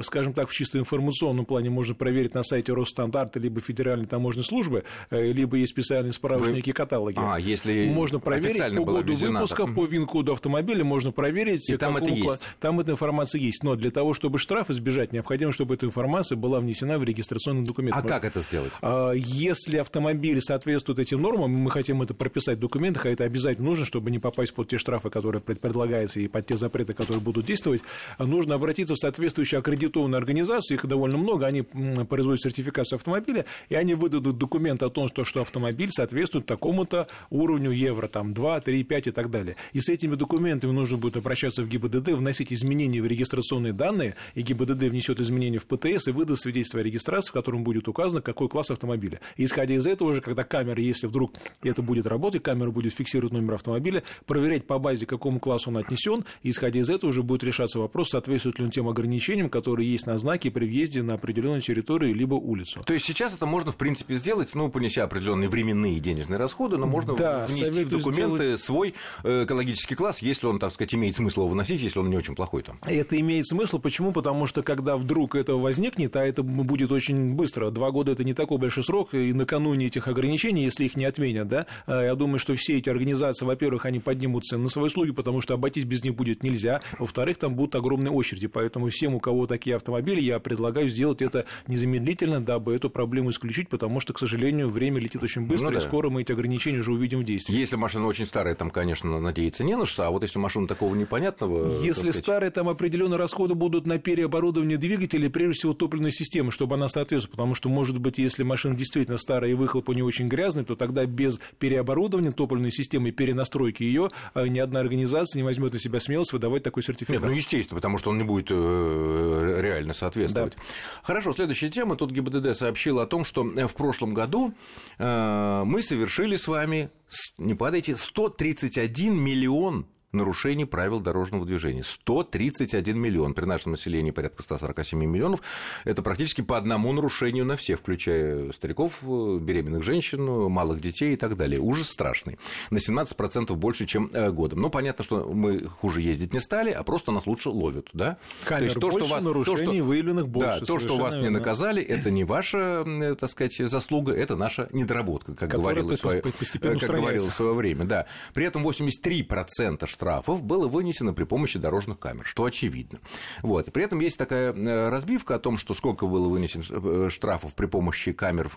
скажем 0.04 0.34
так, 0.34 0.50
в 0.50 0.54
чисто 0.54 0.78
информационном 0.78 1.46
плане 1.46 1.70
можно 1.70 1.96
проверить 1.96 2.34
на 2.34 2.44
сайте 2.44 2.74
Росстандарта 2.74 3.40
либо 3.40 3.62
Федеральной 3.62 4.06
таможенной 4.06 4.44
службы, 4.44 4.84
э, 5.10 5.32
либо 5.32 5.58
есть 5.58 5.72
специальные 5.72 6.14
справочники 6.14 6.70
и 6.70 6.74
каталоги. 6.74 7.18
А, 7.18 7.38
если 7.40 7.90
можно 7.90 8.20
проверить 8.20 8.76
по 8.76 8.84
году 8.84 9.16
выпуска, 9.16 9.68
по 9.68 9.86
ВИН-коду 9.86 10.34
автомобиля, 10.34 10.84
можно 10.84 11.12
проверить. 11.12 11.70
И 11.70 11.78
там 11.78 11.98
это 11.98 12.10
есть. 12.10 12.42
Там 12.60 12.80
эта 12.80 12.92
информация 12.92 13.40
есть. 13.40 13.51
Но 13.64 13.76
для 13.76 13.92
того, 13.92 14.14
чтобы 14.14 14.40
штраф 14.40 14.70
избежать, 14.70 15.14
необходимо, 15.14 15.52
чтобы 15.52 15.76
эта 15.76 15.86
информация 15.86 16.36
была 16.36 16.60
внесена 16.60 16.98
в 16.98 17.04
регистрационный 17.04 17.64
документ. 17.64 17.96
А 17.96 18.02
как 18.02 18.26
это 18.26 18.42
сделать? 18.42 18.72
А, 18.82 19.12
если 19.12 19.78
автомобиль 19.78 20.42
соответствует 20.42 21.00
этим 21.00 21.22
нормам, 21.22 21.52
мы 21.52 21.72
хотим 21.72 22.02
это 22.02 22.14
прописать 22.14 22.58
в 22.58 22.62
документах, 22.62 23.06
а 23.06 23.10
это 23.10 23.24
обязательно 23.24 23.70
нужно, 23.70 23.86
чтобы 23.86 24.12
не 24.12 24.20
попасть 24.20 24.54
под 24.54 24.70
те 24.70 24.78
штрафы, 24.78 25.10
которые 25.10 25.42
предлагаются, 25.42 26.20
и 26.20 26.28
под 26.28 26.46
те 26.48 26.58
запреты, 26.58 26.94
которые 26.94 27.22
будут 27.22 27.46
действовать, 27.46 27.82
нужно 28.20 28.56
обратиться 28.56 28.96
в 28.96 28.98
соответствующую 28.98 29.60
аккредитованную 29.60 30.18
организацию, 30.18 30.78
их 30.78 30.86
довольно 30.86 31.18
много, 31.18 31.46
они 31.46 31.62
производят 31.62 32.42
сертификацию 32.42 32.98
автомобиля, 32.98 33.46
и 33.70 33.76
они 33.76 33.94
выдадут 33.96 34.38
документ 34.38 34.84
о 34.84 34.90
том, 34.90 35.08
что, 35.08 35.26
что 35.26 35.42
автомобиль 35.42 35.90
соответствует 35.92 36.46
такому-то 36.46 37.08
уровню 37.30 37.72
евро, 37.72 38.08
там, 38.08 38.34
2, 38.34 38.62
3, 38.62 38.84
5 38.84 39.08
и 39.08 39.12
так 39.12 39.30
далее. 39.30 39.56
И 39.74 39.82
с 39.82 39.90
этими 39.90 40.16
документами 40.16 40.72
нужно 40.72 40.98
будет 40.98 41.18
обращаться 41.18 41.64
в 41.64 41.68
ГИБДД, 41.68 42.10
вносить 42.10 42.54
изменения 42.54 43.02
в 43.02 43.08
регистрационные 43.32 43.74
данные, 43.74 44.16
и 44.36 44.42
ГИБДД 44.42 44.84
внесет 44.84 45.20
изменения 45.20 45.60
в 45.60 45.66
ПТС 45.66 46.08
и 46.08 46.12
выдаст 46.12 46.44
свидетельство 46.44 46.80
о 46.80 46.84
регистрации, 46.84 47.30
в 47.30 47.34
котором 47.34 47.64
будет 47.64 47.88
указано, 47.88 48.22
какой 48.22 48.50
класс 48.50 48.72
автомобиля. 48.72 49.20
И 49.38 49.46
исходя 49.46 49.76
из 49.76 49.88
этого 49.88 50.12
уже, 50.12 50.22
когда 50.22 50.44
камера, 50.44 50.82
если 50.82 51.08
вдруг 51.08 51.34
это 51.64 51.82
будет 51.82 52.06
работать, 52.06 52.44
камера 52.44 52.72
будет 52.72 52.94
фиксировать 52.94 53.34
номер 53.34 53.56
автомобиля, 53.56 54.04
проверять 54.26 54.66
по 54.66 54.80
базе, 54.80 55.06
к 55.06 55.10
какому 55.10 55.40
классу 55.40 55.70
он 55.70 55.78
отнесен, 55.78 56.26
и 56.44 56.50
исходя 56.50 56.80
из 56.80 56.90
этого 56.90 57.10
уже 57.10 57.24
будет 57.24 57.44
решаться 57.44 57.80
вопрос, 57.80 58.10
соответствует 58.10 58.60
ли 58.60 58.66
он 58.66 58.72
тем 58.72 58.88
ограничениям, 58.88 59.50
которые 59.50 59.92
есть 59.92 60.08
на 60.08 60.18
знаке 60.18 60.52
при 60.52 60.66
въезде 60.66 61.04
на 61.04 61.16
определенную 61.16 61.62
территорию 61.62 62.14
либо 62.14 62.36
улицу. 62.36 62.84
То 62.86 62.94
есть 62.94 63.06
сейчас 63.06 63.34
это 63.34 63.46
можно, 63.46 63.72
в 63.72 63.78
принципе, 63.78 64.16
сделать, 64.16 64.54
ну, 64.54 64.70
понеся 64.70 65.04
определенные 65.04 65.50
временные 65.50 66.00
денежные 66.00 66.38
расходы, 66.38 66.78
но 66.78 66.88
можно 66.88 67.16
да, 67.16 67.46
внести 67.48 67.84
в 67.84 67.90
документы 67.90 68.44
сделать... 68.44 68.62
свой 68.62 68.94
э, 69.24 69.46
экологический 69.46 69.96
класс, 69.96 70.22
если 70.22 70.48
он, 70.48 70.60
так 70.60 70.74
сказать, 70.74 70.94
имеет 70.94 71.16
смысл 71.16 71.42
его 71.42 71.50
выносить, 71.50 71.82
если 71.82 72.00
он 72.00 72.10
не 72.10 72.18
очень 72.18 72.36
плохой 72.36 72.64
там. 72.64 72.80
Это 72.86 73.21
имеет 73.22 73.48
смысл. 73.48 73.80
Почему? 73.80 74.12
Потому 74.12 74.46
что 74.46 74.64
когда 74.64 74.98
вдруг 74.98 75.36
это 75.36 75.56
возникнет, 75.56 76.16
а 76.16 76.26
это 76.26 76.44
будет 76.44 76.92
очень 76.92 77.34
быстро, 77.34 77.72
два 77.72 77.92
года 77.92 78.12
это 78.12 78.24
не 78.24 78.34
такой 78.34 78.58
большой 78.58 78.84
срок, 78.84 79.14
и 79.14 79.34
накануне 79.34 79.88
этих 79.88 80.08
ограничений, 80.08 80.64
если 80.64 80.86
их 80.86 80.96
не 80.96 81.06
отменят, 81.06 81.48
да, 81.48 81.66
э, 81.88 82.06
я 82.06 82.16
думаю, 82.16 82.40
что 82.40 82.56
все 82.56 82.78
эти 82.78 82.90
организации, 82.90 83.46
во-первых, 83.46 83.86
они 83.86 84.00
поднимут 84.00 84.46
цены 84.46 84.64
на 84.64 84.70
свои 84.70 84.88
услуги, 84.88 85.12
потому 85.12 85.42
что 85.42 85.54
обойтись 85.54 85.86
без 85.86 86.04
них 86.04 86.16
будет 86.16 86.44
нельзя, 86.44 86.82
во-вторых, 87.00 87.38
там 87.38 87.56
будут 87.56 87.76
огромные 87.76 88.12
очереди, 88.12 88.48
поэтому 88.48 88.90
всем, 88.90 89.16
у 89.16 89.20
кого 89.20 89.48
такие 89.48 89.76
автомобили, 89.76 90.22
я 90.22 90.40
предлагаю 90.40 90.90
сделать 90.90 91.22
это 91.22 91.46
незамедлительно, 91.68 92.44
дабы 92.44 92.76
эту 92.76 92.90
проблему 92.90 93.32
исключить, 93.32 93.70
потому 93.70 94.00
что, 94.00 94.14
к 94.14 94.20
сожалению, 94.20 94.70
время 94.70 95.00
летит 95.00 95.24
очень 95.24 95.46
быстро, 95.46 95.68
ну, 95.68 95.74
да. 95.74 95.78
и 95.80 95.82
скоро 95.82 96.10
мы 96.10 96.22
эти 96.22 96.32
ограничения 96.32 96.80
уже 96.80 96.92
увидим 96.92 97.20
в 97.20 97.24
действии. 97.24 97.54
Если 97.54 97.76
машина 97.76 98.08
очень 98.08 98.26
старая, 98.26 98.56
там, 98.56 98.70
конечно, 98.70 99.20
надеяться 99.20 99.64
не 99.64 99.76
на 99.76 99.86
что, 99.86 100.06
а 100.06 100.12
вот 100.12 100.24
если 100.24 100.40
машина 100.40 100.68
такого 100.68 100.96
непонятного... 100.96 101.82
Если 101.82 102.12
сказать... 102.12 102.16
старая, 102.16 102.52
там 102.52 102.70
определенные 103.12 103.18
расходы 103.18 103.56
будут 103.56 103.86
на 103.86 104.00
переоборудование 104.00 104.78
двигателя, 104.78 105.30
прежде 105.30 105.60
всего 105.60 105.74
топливной 105.74 106.12
системы, 106.12 106.52
чтобы 106.52 106.76
она 106.76 106.88
соответствовала, 106.88 107.36
потому 107.36 107.56
что, 107.56 107.70
может 107.70 108.00
быть, 108.00 108.18
если 108.18 108.44
машина 108.44 108.76
действительно 108.76 109.18
старая 109.18 109.52
и 109.52 109.54
выхлоп 109.54 109.90
у 109.90 109.94
нее 109.94 110.06
очень 110.06 110.28
грязный, 110.28 110.64
то 110.64 110.76
тогда 110.76 111.06
без 111.06 111.40
переоборудования 111.60 112.32
топливной 112.32 112.72
системы 112.72 113.10
и 113.10 113.12
перенастройки 113.12 113.84
ее 113.84 114.10
э, 114.34 114.48
ни 114.48 114.60
одна 114.60 114.80
организация 114.80 115.40
не 115.40 115.44
возьмет 115.44 115.74
на 115.74 115.80
себя 115.80 116.00
смелость 116.00 116.34
выдавать 116.34 116.64
такой 116.64 116.84
сертификат. 116.84 117.22
Нет, 117.22 117.30
ну, 117.30 117.36
естественно, 117.36 117.76
потому 117.76 117.98
что 117.98 118.12
он 118.12 118.18
не 118.18 118.24
будет 118.24 118.48
э, 118.50 119.60
реально 119.62 119.94
соответствовать. 119.94 120.56
Да. 120.56 120.64
Хорошо, 121.04 121.34
следующая 121.34 121.70
тема. 121.70 121.96
Тут 121.96 122.12
ГИБДД 122.12 122.56
сообщил 122.56 123.00
о 123.00 123.06
том, 123.06 123.26
что 123.26 123.46
э, 123.46 123.68
в 123.68 123.74
прошлом 123.76 124.14
году 124.14 124.54
мы 124.98 125.82
совершили 125.82 126.36
с 126.36 126.48
вами, 126.48 126.90
не 127.38 127.54
падайте, 127.54 127.96
131 127.96 129.18
миллион 129.18 129.86
нарушений 130.12 130.66
правил 130.66 131.00
дорожного 131.00 131.46
движения. 131.46 131.84
131 131.84 133.00
миллион. 133.00 133.34
При 133.34 133.46
нашем 133.46 133.72
населении 133.72 134.12
порядка 134.12 134.44
147 134.44 135.00
миллионов. 135.00 135.42
Это 135.84 136.02
практически 136.02 136.42
по 136.42 136.58
одному 136.58 136.92
нарушению 136.92 137.46
на 137.46 137.56
всех, 137.56 137.80
включая 137.80 138.52
стариков, 138.52 139.02
беременных 139.04 139.84
женщин, 139.84 140.24
малых 140.26 140.82
детей 140.82 141.14
и 141.14 141.16
так 141.16 141.38
далее. 141.38 141.60
Ужас 141.60 141.88
страшный. 141.88 142.38
На 142.70 142.78
17% 142.78 143.54
больше, 143.56 143.86
чем 143.86 144.10
э, 144.14 144.32
годом. 144.32 144.62
Ну, 144.62 144.70
понятно, 144.70 145.04
что 145.04 145.32
мы 145.34 145.66
хуже 145.66 146.02
ездить 146.02 146.34
не 146.34 146.40
стали, 146.40 146.72
а 146.72 146.84
просто 146.84 147.12
нас 147.12 147.26
лучше 147.26 147.50
ловят. 147.50 147.90
Да? 147.94 148.18
Камер 148.46 148.60
то 148.60 148.64
есть, 148.66 148.76
то, 148.76 148.90
больше, 148.90 149.06
что 149.06 149.16
вас, 149.16 149.24
нарушений 149.24 149.66
то, 149.66 149.74
что, 149.74 149.84
выявленных 149.84 150.28
больше. 150.28 150.60
Да, 150.60 150.66
то, 150.66 150.80
что 150.80 150.98
вас 150.98 151.18
не 151.18 151.30
наказали, 151.30 151.84
это 151.84 152.12
не 152.12 152.24
ваша, 152.24 152.84
э, 152.86 153.16
так 153.16 153.30
сказать, 153.30 153.56
заслуга, 153.58 154.14
это 154.14 154.36
наша 154.36 154.70
недоработка, 154.72 155.36
как 155.36 155.54
в 155.54 155.98
свое, 155.98 156.22
как 156.22 156.78
говорилось 156.78 157.28
в 157.28 157.34
свое 157.34 157.54
время. 157.54 157.86
Да. 157.86 158.06
При 158.34 158.46
этом 158.46 158.68
83% 158.68 159.88
штрафов 160.02 160.42
было 160.42 160.68
вынесено 160.68 161.14
при 161.14 161.26
помощи 161.26 161.60
дорожных 161.60 162.00
камер, 162.00 162.26
что 162.26 162.46
очевидно. 162.46 162.98
Вот. 163.44 163.72
При 163.72 163.84
этом 163.84 164.00
есть 164.00 164.18
такая 164.18 164.52
э, 164.52 164.90
разбивка 164.90 165.36
о 165.36 165.40
том, 165.40 165.60
что 165.60 165.76
сколько 165.76 166.08
было 166.08 166.28
вынесено 166.28 166.64
э, 166.70 167.10
штрафов 167.12 167.54
при 167.54 167.68
помощи 167.68 168.12
камер 168.12 168.50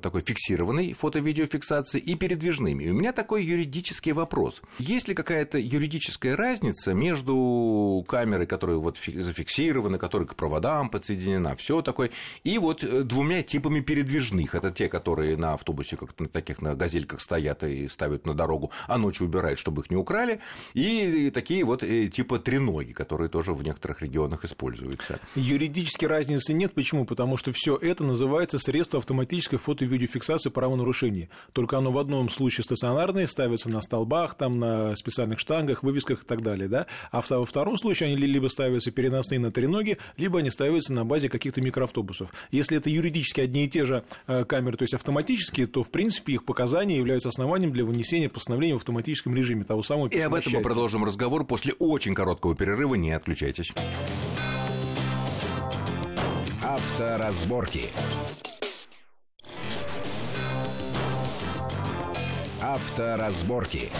такой 0.00 0.20
фиксированной 0.20 0.92
фото-видеофиксации 0.92 1.98
и 1.98 2.14
передвижными. 2.14 2.84
И 2.84 2.90
у 2.90 2.94
меня 2.94 3.12
такой 3.12 3.44
юридический 3.44 4.12
вопрос. 4.12 4.62
Есть 4.78 5.08
ли 5.08 5.14
какая-то 5.14 5.58
юридическая 5.58 6.36
разница 6.36 6.94
между 6.94 8.04
камерой, 8.06 8.46
которая 8.46 8.76
вот 8.76 8.96
зафиксирована, 8.96 9.98
которая 9.98 10.28
к 10.28 10.36
проводам 10.36 10.88
подсоединена, 10.88 11.56
все 11.56 11.82
такое, 11.82 12.10
и 12.44 12.58
вот 12.58 12.84
э, 12.84 13.02
двумя 13.02 13.42
типами 13.42 13.80
передвижных. 13.80 14.54
Это 14.54 14.70
те, 14.70 14.88
которые 14.88 15.36
на 15.36 15.54
автобусе, 15.54 15.96
как 15.96 16.16
на 16.20 16.28
таких 16.28 16.62
на 16.62 16.76
газельках 16.76 17.20
стоят 17.20 17.64
и 17.64 17.88
ставят 17.88 18.24
на 18.24 18.34
дорогу, 18.34 18.70
а 18.86 18.98
ночью 18.98 19.26
убирают, 19.26 19.58
чтобы 19.58 19.82
их 19.82 19.90
не 19.90 19.96
украли, 19.96 20.38
и 20.74 20.91
И 20.92 21.30
такие 21.30 21.64
вот 21.64 21.82
э, 21.82 22.08
типа 22.08 22.38
треноги, 22.38 22.92
которые 22.92 23.28
тоже 23.28 23.52
в 23.52 23.62
некоторых 23.62 24.02
регионах 24.02 24.44
используются. 24.44 25.18
Юридически 25.34 26.04
разницы 26.04 26.52
нет. 26.52 26.74
Почему? 26.74 27.06
Потому 27.06 27.36
что 27.36 27.52
все 27.52 27.76
это 27.76 28.04
называется 28.04 28.58
средство 28.58 28.98
автоматической 28.98 29.58
фото- 29.58 29.84
и 29.84 29.88
видеофиксации 29.88 30.50
правонарушений. 30.50 31.30
Только 31.52 31.78
оно 31.78 31.92
в 31.92 31.98
одном 31.98 32.28
случае 32.28 32.64
стационарное, 32.64 33.26
ставится 33.26 33.70
на 33.70 33.80
столбах, 33.80 34.34
там 34.34 34.58
на 34.58 34.94
специальных 34.96 35.38
штангах, 35.38 35.82
вывесках 35.82 36.22
и 36.22 36.26
так 36.26 36.42
далее. 36.42 36.68
Да? 36.68 36.86
А 37.10 37.22
во 37.22 37.46
втором 37.46 37.78
случае 37.78 38.08
они 38.08 38.16
либо 38.16 38.48
ставятся 38.48 38.90
переносные 38.90 39.40
на 39.40 39.50
треноги, 39.50 39.98
либо 40.16 40.40
они 40.40 40.50
ставятся 40.50 40.92
на 40.92 41.04
базе 41.04 41.28
каких-то 41.28 41.62
микроавтобусов. 41.62 42.28
Если 42.50 42.76
это 42.76 42.90
юридически 42.90 43.40
одни 43.40 43.64
и 43.64 43.68
те 43.68 43.86
же 43.86 44.04
э, 44.26 44.44
камеры, 44.44 44.76
то 44.76 44.82
есть 44.82 44.94
автоматические, 44.94 45.66
то, 45.66 45.82
в 45.82 45.90
принципе, 45.90 46.34
их 46.34 46.44
показания 46.44 46.98
являются 46.98 47.30
основанием 47.30 47.72
для 47.72 47.84
вынесения 47.84 48.28
постановления 48.28 48.74
в 48.74 48.78
автоматическом 48.78 49.34
режиме 49.34 49.64
того 49.64 49.82
самого 49.82 50.08
И 50.08 50.18
об 50.20 50.34
этом 50.34 50.52
мы 50.52 50.60
продолжим 50.60 50.81
разговор 51.04 51.44
после 51.44 51.74
очень 51.74 52.14
короткого 52.14 52.54
перерыва. 52.54 52.94
Не 52.94 53.12
отключайтесь. 53.12 53.72
Авторазборки. 56.62 57.90
Авторазборки. 62.60 63.90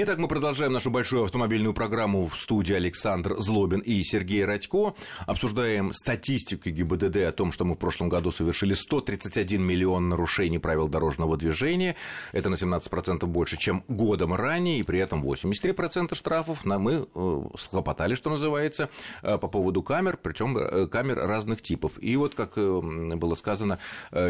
Итак, 0.00 0.18
мы 0.18 0.28
продолжаем 0.28 0.72
нашу 0.72 0.92
большую 0.92 1.24
автомобильную 1.24 1.74
программу 1.74 2.28
в 2.28 2.36
студии 2.36 2.72
Александр 2.72 3.34
Злобин 3.38 3.80
и 3.80 4.00
Сергей 4.04 4.44
Радько. 4.44 4.94
Обсуждаем 5.26 5.92
статистику 5.92 6.70
ГИБДД 6.70 7.16
о 7.16 7.32
том, 7.32 7.50
что 7.50 7.64
мы 7.64 7.74
в 7.74 7.78
прошлом 7.78 8.08
году 8.08 8.30
совершили 8.30 8.74
131 8.74 9.60
миллион 9.60 10.08
нарушений 10.08 10.60
правил 10.60 10.86
дорожного 10.86 11.36
движения. 11.36 11.96
Это 12.30 12.48
на 12.48 12.54
17% 12.54 13.26
больше, 13.26 13.56
чем 13.56 13.82
годом 13.88 14.34
ранее, 14.34 14.78
и 14.78 14.82
при 14.84 15.00
этом 15.00 15.20
83% 15.20 16.14
штрафов 16.14 16.64
на 16.64 16.78
мы 16.78 17.08
э, 17.12 17.40
схлопотали, 17.58 18.14
что 18.14 18.30
называется, 18.30 18.90
э, 19.22 19.36
по 19.36 19.48
поводу 19.48 19.82
камер, 19.82 20.16
причем 20.22 20.56
э, 20.56 20.86
камер 20.86 21.16
разных 21.16 21.60
типов. 21.60 21.94
И 22.00 22.14
вот, 22.14 22.36
как 22.36 22.54
было 22.54 23.34
сказано 23.34 23.80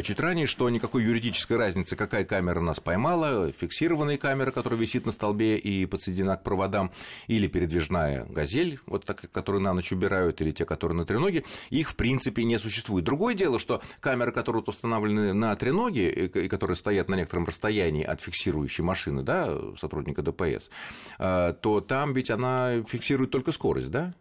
чуть 0.02 0.18
ранее, 0.18 0.46
что 0.46 0.70
никакой 0.70 1.04
юридической 1.04 1.58
разницы, 1.58 1.94
какая 1.94 2.25
камера 2.25 2.60
нас 2.60 2.80
поймала, 2.80 3.52
фиксированная 3.52 4.16
камера, 4.16 4.50
которая 4.50 4.80
висит 4.80 5.04
на 5.04 5.12
столбе 5.12 5.57
и 5.58 5.86
подсоединена 5.86 6.36
к 6.36 6.42
проводам, 6.42 6.90
или 7.26 7.46
передвижная 7.46 8.24
газель, 8.24 8.78
вот 8.86 9.04
так, 9.04 9.30
которую 9.30 9.62
на 9.62 9.74
ночь 9.74 9.92
убирают, 9.92 10.40
или 10.40 10.50
те, 10.50 10.64
которые 10.64 10.96
на 10.96 11.04
треноге, 11.04 11.44
их 11.70 11.90
в 11.90 11.96
принципе 11.96 12.44
не 12.44 12.58
существует. 12.58 13.04
Другое 13.04 13.34
дело, 13.34 13.58
что 13.58 13.82
камеры, 14.00 14.32
которые 14.32 14.62
установлены 14.66 15.32
на 15.32 15.54
треноге, 15.56 16.10
и 16.10 16.48
которые 16.48 16.76
стоят 16.76 17.08
на 17.08 17.14
некотором 17.14 17.46
расстоянии 17.46 18.04
от 18.04 18.20
фиксирующей 18.20 18.84
машины, 18.84 19.22
да, 19.22 19.58
сотрудника 19.78 20.22
ДПС, 20.22 20.70
э, 21.18 21.54
то 21.60 21.80
там 21.80 22.12
ведь 22.14 22.30
она 22.30 22.82
фиксирует 22.82 23.30
только 23.30 23.52
скорость, 23.52 23.90
да, 23.90 24.14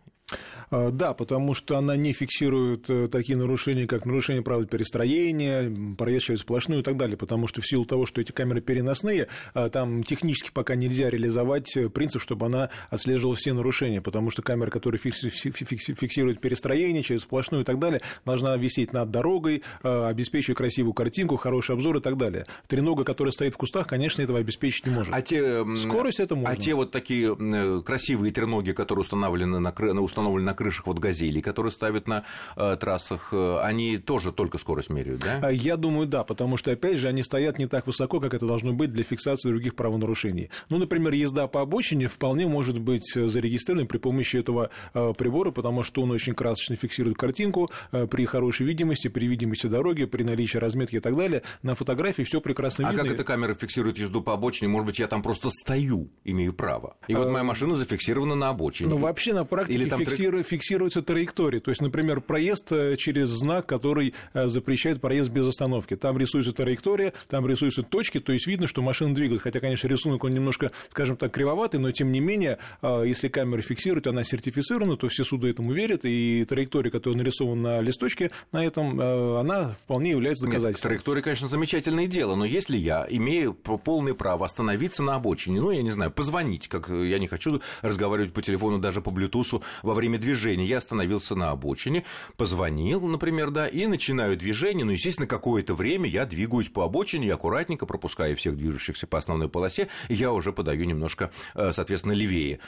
да, 0.91 1.13
потому 1.13 1.53
что 1.53 1.77
она 1.77 1.95
не 1.95 2.11
фиксирует 2.11 2.89
э, 2.89 3.07
такие 3.07 3.37
нарушения, 3.37 3.87
как 3.87 4.05
нарушение 4.05 4.43
правил 4.43 4.65
перестроения, 4.65 5.95
проезд 5.95 6.25
через 6.25 6.39
сплошную 6.41 6.81
и 6.81 6.83
так 6.83 6.97
далее, 6.97 7.15
потому 7.15 7.47
что 7.47 7.61
в 7.61 7.67
силу 7.67 7.85
того, 7.85 8.05
что 8.05 8.19
эти 8.19 8.33
камеры 8.33 8.59
переносные, 8.59 9.27
а, 9.53 9.69
там 9.69 10.03
технически 10.03 10.51
пока 10.53 10.75
нельзя 10.75 11.09
реализовать 11.09 11.75
э, 11.77 11.89
принцип, 11.89 12.21
чтобы 12.21 12.47
она 12.47 12.69
отслеживала 12.89 13.35
все 13.35 13.53
нарушения, 13.53 14.01
потому 14.01 14.29
что 14.29 14.41
камера, 14.41 14.69
которая 14.69 14.99
фиксирует 14.99 16.41
перестроение 16.41 17.03
через 17.03 17.21
сплошную 17.21 17.63
и 17.63 17.65
так 17.65 17.79
далее, 17.79 18.01
должна 18.25 18.57
висеть 18.57 18.91
над 18.91 19.09
дорогой, 19.09 19.63
а, 19.83 20.09
обеспечивать 20.09 20.57
красивую 20.57 20.93
картинку, 20.93 21.37
хороший 21.37 21.75
обзор 21.75 21.97
и 21.97 22.01
так 22.01 22.17
далее. 22.17 22.45
Тренога, 22.67 23.05
которая 23.05 23.31
стоит 23.31 23.53
в 23.53 23.57
кустах, 23.57 23.87
конечно, 23.87 24.21
этого 24.21 24.39
обеспечить 24.39 24.85
не 24.85 24.93
может. 24.93 25.13
А 25.13 25.21
те, 25.21 25.65
Скорость 25.77 26.19
это 26.19 26.35
можно. 26.35 26.51
А 26.51 26.55
те 26.57 26.73
вот 26.73 26.91
такие 26.91 27.35
э, 27.39 27.81
красивые 27.85 28.33
треноги, 28.33 28.71
которые 28.71 29.03
установлены 29.03 29.59
на, 29.59 29.71
установлены 30.17 30.45
на 30.45 30.53
крышах 30.53 30.87
вот 30.87 30.99
газелей, 30.99 31.41
которые 31.41 31.71
ставят 31.71 32.07
на 32.07 32.23
э, 32.55 32.75
трассах, 32.79 33.29
э, 33.31 33.59
они 33.61 33.97
тоже 33.97 34.31
только 34.31 34.57
скорость 34.57 34.89
меряют, 34.89 35.21
да? 35.21 35.39
А, 35.43 35.51
я 35.51 35.77
думаю, 35.77 36.07
да, 36.07 36.23
потому 36.23 36.57
что, 36.57 36.71
опять 36.71 36.97
же, 36.97 37.07
они 37.07 37.23
стоят 37.23 37.59
не 37.59 37.67
так 37.67 37.85
высоко, 37.85 38.19
как 38.19 38.33
это 38.33 38.45
должно 38.47 38.73
быть 38.73 38.91
для 38.91 39.03
фиксации 39.03 39.49
других 39.49 39.75
правонарушений. 39.75 40.49
Ну, 40.69 40.77
например, 40.77 41.13
езда 41.13 41.47
по 41.47 41.61
обочине 41.61 42.07
вполне 42.07 42.47
может 42.47 42.79
быть 42.79 43.13
зарегистрирована 43.13 43.87
при 43.87 43.97
помощи 43.97 44.37
этого 44.37 44.71
э, 44.93 45.13
прибора, 45.15 45.51
потому 45.51 45.83
что 45.83 46.01
он 46.01 46.11
очень 46.11 46.33
красочно 46.33 46.75
фиксирует 46.75 47.17
картинку 47.17 47.69
э, 47.91 48.07
при 48.07 48.25
хорошей 48.25 48.65
видимости, 48.65 49.07
при 49.07 49.27
видимости 49.27 49.67
дороги, 49.67 50.05
при 50.05 50.23
наличии 50.23 50.57
разметки 50.57 50.95
и 50.95 50.99
так 50.99 51.15
далее. 51.15 51.43
На 51.61 51.75
фотографии 51.75 52.23
все 52.23 52.41
прекрасно 52.41 52.87
а 52.87 52.91
видно. 52.91 53.03
А 53.03 53.05
как 53.05 53.13
эта 53.13 53.23
камера 53.23 53.53
фиксирует 53.53 53.97
езду 53.99 54.21
по 54.23 54.33
обочине? 54.33 54.69
Может 54.69 54.87
быть, 54.87 54.99
я 54.99 55.07
там 55.07 55.21
просто 55.21 55.49
стою, 55.51 56.09
имею 56.23 56.53
право. 56.53 56.95
И 57.07 57.13
вот 57.13 57.29
моя 57.29 57.43
машина 57.43 57.75
зафиксирована 57.75 58.35
на 58.35 58.49
обочине. 58.49 58.89
Ну, 58.89 58.97
вообще 58.97 59.33
на 59.33 59.45
практике 59.45 59.79
Или 59.79 59.89
там 59.89 60.06
фиксирует 60.09 60.47
фиксируется 60.47 61.01
траектория. 61.01 61.59
То 61.59 61.71
есть, 61.71 61.81
например, 61.81 62.21
проезд 62.21 62.71
э, 62.71 62.95
через 62.97 63.29
знак, 63.29 63.65
который 63.65 64.13
э, 64.33 64.47
запрещает 64.47 65.01
проезд 65.01 65.29
без 65.29 65.47
остановки. 65.47 65.95
Там 65.95 66.17
рисуется 66.17 66.51
траектория, 66.51 67.13
там 67.27 67.47
рисуются 67.47 67.83
точки, 67.83 68.19
то 68.19 68.33
есть 68.33 68.47
видно, 68.47 68.67
что 68.67 68.81
машина 68.81 69.13
двигается. 69.13 69.43
Хотя, 69.43 69.59
конечно, 69.59 69.87
рисунок 69.87 70.23
он 70.23 70.31
немножко, 70.31 70.71
скажем 70.89 71.17
так, 71.17 71.31
кривоватый, 71.31 71.79
но 71.79 71.91
тем 71.91 72.11
не 72.11 72.19
менее, 72.19 72.57
э, 72.81 73.03
если 73.05 73.27
камера 73.27 73.61
фиксирует, 73.61 74.07
она 74.07 74.23
сертифицирована, 74.23 74.97
то 74.97 75.07
все 75.07 75.23
суды 75.23 75.49
этому 75.49 75.71
верят, 75.71 76.01
и 76.03 76.43
траектория, 76.47 76.91
которая 76.91 77.17
нарисована 77.17 77.61
на 77.61 77.81
листочке, 77.81 78.31
на 78.51 78.65
этом, 78.65 78.99
она 78.99 79.75
вполне 79.83 80.11
является 80.11 80.45
доказательством. 80.45 80.91
Нет, 80.91 80.97
траектория, 80.97 81.21
конечно, 81.21 81.47
замечательное 81.47 82.07
дело, 82.07 82.35
но 82.35 82.45
если 82.45 82.77
я 82.77 83.05
имею 83.09 83.53
полное 83.53 84.13
право 84.13 84.45
остановиться 84.45 85.03
на 85.03 85.15
обочине, 85.15 85.61
ну, 85.61 85.71
я 85.71 85.81
не 85.81 85.91
знаю, 85.91 86.11
позвонить, 86.11 86.67
как 86.67 86.89
я 86.89 87.19
не 87.19 87.27
хочу 87.27 87.61
разговаривать 87.81 88.33
по 88.33 88.41
телефону 88.41 88.79
даже 88.79 89.01
по 89.01 89.09
Bluetooth 89.09 89.61
во 89.83 89.93
время 89.97 90.17
движения, 90.17 90.65
я 90.65 90.77
остановился 90.77 91.35
на 91.35 91.51
обочине, 91.51 92.03
позвонил, 92.37 93.05
например, 93.07 93.51
да, 93.51 93.67
и 93.67 93.85
начинаю 93.87 94.37
движение, 94.37 94.85
ну, 94.85 94.91
естественно, 94.91 95.27
какое-то 95.27 95.75
время 95.75 96.09
я 96.09 96.25
двигаюсь 96.25 96.69
по 96.69 96.85
обочине, 96.85 97.33
аккуратненько 97.33 97.85
пропускаю 97.85 98.35
всех 98.35 98.57
движущихся 98.57 99.07
по 99.07 99.17
основной 99.17 99.49
полосе, 99.49 99.89
и 100.07 100.13
я 100.13 100.31
уже 100.31 100.53
подаю 100.53 100.85
немножко, 100.85 101.31
э, 101.55 101.71
соответственно, 101.73 102.13
левее. 102.13 102.59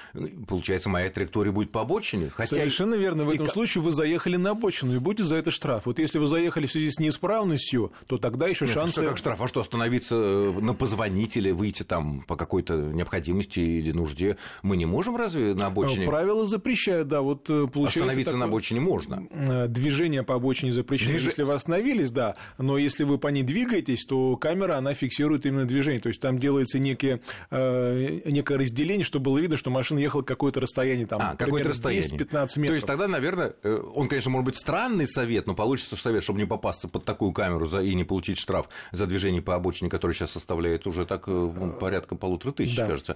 Получается, 0.47 0.89
моя 0.89 1.09
траектория 1.09 1.51
будет 1.51 1.71
по 1.71 1.81
обочине. 1.81 2.29
Хотя... 2.29 2.57
Совершенно 2.57 2.95
верно. 2.95 3.25
В 3.25 3.29
этом 3.29 3.47
и... 3.47 3.49
случае 3.49 3.83
вы 3.83 3.91
заехали 3.91 4.35
на 4.35 4.51
обочину, 4.51 4.95
и 4.95 4.99
будет 4.99 5.25
за 5.25 5.37
это 5.37 5.51
штраф. 5.51 5.85
Вот 5.85 5.99
если 5.99 6.19
вы 6.19 6.27
заехали 6.27 6.65
в 6.65 6.71
связи 6.71 6.91
с 6.91 6.99
неисправностью, 6.99 7.91
то 8.07 8.17
тогда 8.17 8.47
еще 8.47 8.65
Нет, 8.65 8.73
шансы... 8.73 9.01
Что, 9.01 9.09
как 9.09 9.17
штраф? 9.17 9.41
А 9.41 9.47
что, 9.47 9.59
остановиться 9.59 10.15
э, 10.15 10.59
на 10.59 10.73
позвонить 10.73 11.37
или 11.37 11.51
выйти 11.51 11.83
там 11.83 12.21
по 12.21 12.35
какой-то 12.35 12.75
необходимости 12.75 13.59
или 13.59 13.91
нужде 13.91 14.37
мы 14.63 14.77
не 14.77 14.85
можем 14.85 15.15
разве 15.15 15.53
на 15.53 15.67
обочине? 15.67 16.05
Правила 16.05 16.45
запрещают, 16.45 17.07
да. 17.07 17.18
Вот 17.21 17.49
э, 17.49 17.67
получается 17.67 17.99
Остановиться 17.99 18.31
такое... 18.31 18.39
на 18.39 18.45
обочине 18.45 18.79
можно. 18.79 19.27
Э, 19.31 19.67
движение 19.67 20.23
по 20.23 20.35
обочине 20.35 20.71
запрещено, 20.71 21.11
Движ... 21.11 21.25
если 21.25 21.43
вы 21.43 21.53
остановились, 21.53 22.11
да, 22.11 22.35
но 22.57 22.77
если 22.77 23.03
вы 23.03 23.17
по 23.17 23.27
ней 23.27 23.43
двигаетесь, 23.43 24.05
то 24.05 24.35
камера, 24.35 24.77
она 24.77 24.93
фиксирует 24.93 25.45
именно 25.45 25.65
движение, 25.65 26.01
то 26.01 26.09
есть 26.09 26.21
там 26.21 26.37
делается 26.37 26.79
некие, 26.79 27.21
э, 27.51 28.21
некое 28.25 28.57
разделение, 28.57 29.05
чтобы 29.05 29.25
было 29.25 29.39
видно, 29.39 29.57
что 29.57 29.69
машина 29.69 29.99
ехала 29.99 30.21
какое-то 30.21 30.59
расстояние, 30.59 31.07
там, 31.07 31.21
а, 31.21 31.35
какое-то 31.35 31.69
расстояние. 31.69 32.09
10-15 32.09 32.19
метров. 32.19 32.67
То 32.67 32.73
есть 32.73 32.87
тогда, 32.87 33.07
наверное, 33.07 33.53
э, 33.63 33.79
он, 33.95 34.07
конечно, 34.07 34.31
может 34.31 34.45
быть 34.45 34.55
странный 34.55 35.07
совет, 35.07 35.47
но 35.47 35.55
получится 35.55 35.95
совет, 35.95 36.23
чтобы 36.23 36.39
не 36.39 36.45
попасться 36.45 36.87
под 36.87 37.05
такую 37.05 37.31
камеру 37.31 37.67
за... 37.67 37.81
и 37.81 37.93
не 37.95 38.03
получить 38.03 38.37
штраф 38.37 38.67
за 38.91 39.05
движение 39.05 39.41
по 39.41 39.55
обочине, 39.55 39.89
который 39.89 40.13
сейчас 40.13 40.31
составляет 40.31 40.87
уже 40.87 41.05
так 41.05 41.27
ну, 41.27 41.75
порядка 41.79 42.15
полутора 42.15 42.51
тысяч, 42.51 42.75
да. 42.75 42.87
кажется, 42.87 43.15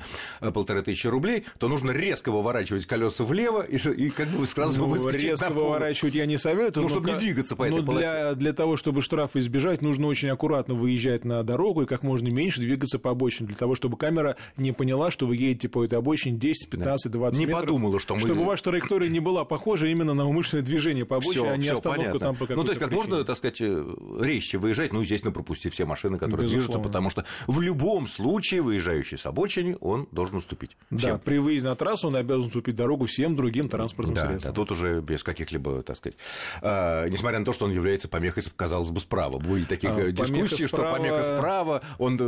полторы 0.53 0.81
тысячи 0.81 1.07
рублей, 1.07 1.45
то 1.59 1.67
нужно 1.67 1.91
резко 1.91 2.31
выворачивать 2.31 2.85
колеса 2.85 3.23
влево 3.23 3.61
и, 3.61 3.77
и 3.93 4.09
как 4.09 4.27
бы 4.29 4.45
сразу 4.47 4.79
ну, 4.79 4.87
выскочить 4.87 5.23
резко 5.23 5.49
выворачивать 5.49 6.15
я 6.15 6.25
не 6.25 6.37
советую. 6.37 6.83
Ну, 6.83 6.89
чтобы 6.89 7.11
не 7.11 7.17
двигаться 7.17 7.55
по 7.55 7.63
этой 7.63 7.81
но 7.81 7.93
для, 7.93 8.35
для 8.35 8.53
того, 8.53 8.77
чтобы 8.77 9.01
штраф 9.01 9.35
избежать, 9.35 9.81
нужно 9.81 10.07
очень 10.07 10.29
аккуратно 10.29 10.73
выезжать 10.73 11.25
на 11.25 11.43
дорогу 11.43 11.83
и 11.83 11.85
как 11.85 12.03
можно 12.03 12.27
меньше 12.27 12.61
двигаться 12.61 12.99
по 12.99 13.11
обочине, 13.11 13.47
для 13.47 13.57
того, 13.57 13.75
чтобы 13.75 13.97
камера 13.97 14.37
не 14.57 14.71
поняла, 14.71 15.11
что 15.11 15.25
вы 15.25 15.35
едете 15.35 15.69
по 15.69 15.83
этой 15.83 15.97
обочине 15.97 16.37
10, 16.37 16.69
15, 16.69 17.11
20 17.11 17.39
не 17.39 17.45
метров. 17.45 17.61
Не 17.61 17.67
подумала, 17.67 17.99
что 17.99 18.15
мы... 18.15 18.21
Чтобы 18.21 18.43
ваша 18.43 18.63
траектория 18.63 19.09
не 19.09 19.19
была 19.19 19.45
похожа 19.45 19.87
именно 19.87 20.13
на 20.13 20.27
умышленное 20.27 20.63
движение 20.63 21.05
по 21.05 21.17
обочине, 21.17 21.45
всё, 21.45 21.49
а 21.49 21.57
не 21.57 21.63
всё 21.63 21.73
остановку 21.75 22.19
понятно. 22.19 22.19
там 22.19 22.35
по 22.35 22.55
Ну, 22.55 22.63
то 22.63 22.69
есть, 22.69 22.79
как 22.79 22.89
причине. 22.89 23.09
можно, 23.09 23.25
так 23.25 23.37
сказать, 23.37 23.61
э, 23.61 23.95
резче 24.19 24.57
выезжать, 24.57 24.93
ну, 24.93 25.01
естественно, 25.01 25.31
пропустить 25.31 25.73
все 25.73 25.85
машины, 25.85 26.17
которые 26.17 26.47
Безусловно. 26.47 26.67
движутся, 26.67 26.79
потому 26.79 27.09
что 27.09 27.25
в 27.47 27.61
любом 27.61 28.07
случае 28.07 28.61
выезжающий 28.61 29.17
с 29.17 29.25
обочины, 29.25 29.77
он 29.79 30.07
должен 30.11 30.35
уступить. 30.35 30.71
Всем. 30.89 31.11
Да, 31.11 31.17
при 31.17 31.37
выезде 31.37 31.67
на 31.67 31.75
трассу 31.75 32.07
он 32.07 32.15
обязан 32.15 32.47
уступить 32.47 32.75
дорогу 32.75 33.05
всем 33.05 33.35
другим 33.35 33.69
транспортным 33.69 33.82
транспортным 33.83 34.15
да, 34.15 34.27
средством. 34.27 34.51
Да, 34.51 34.55
тут 34.55 34.71
уже 34.71 35.01
без 35.01 35.23
каких-либо, 35.23 35.81
так 35.83 35.97
сказать, 35.97 36.17
э, 36.61 37.09
несмотря 37.09 37.39
на 37.39 37.45
то, 37.45 37.53
что 37.53 37.65
он 37.65 37.71
является 37.71 38.07
помехой, 38.07 38.43
казалось 38.55 38.89
бы, 38.89 38.99
справа. 38.99 39.39
Были 39.39 39.63
такие 39.65 39.91
а, 39.91 40.11
дискуссии, 40.11 40.67
справа... 40.67 40.95
что 40.95 40.97
помеха 40.97 41.23
справа, 41.23 41.81
он... 41.97 42.19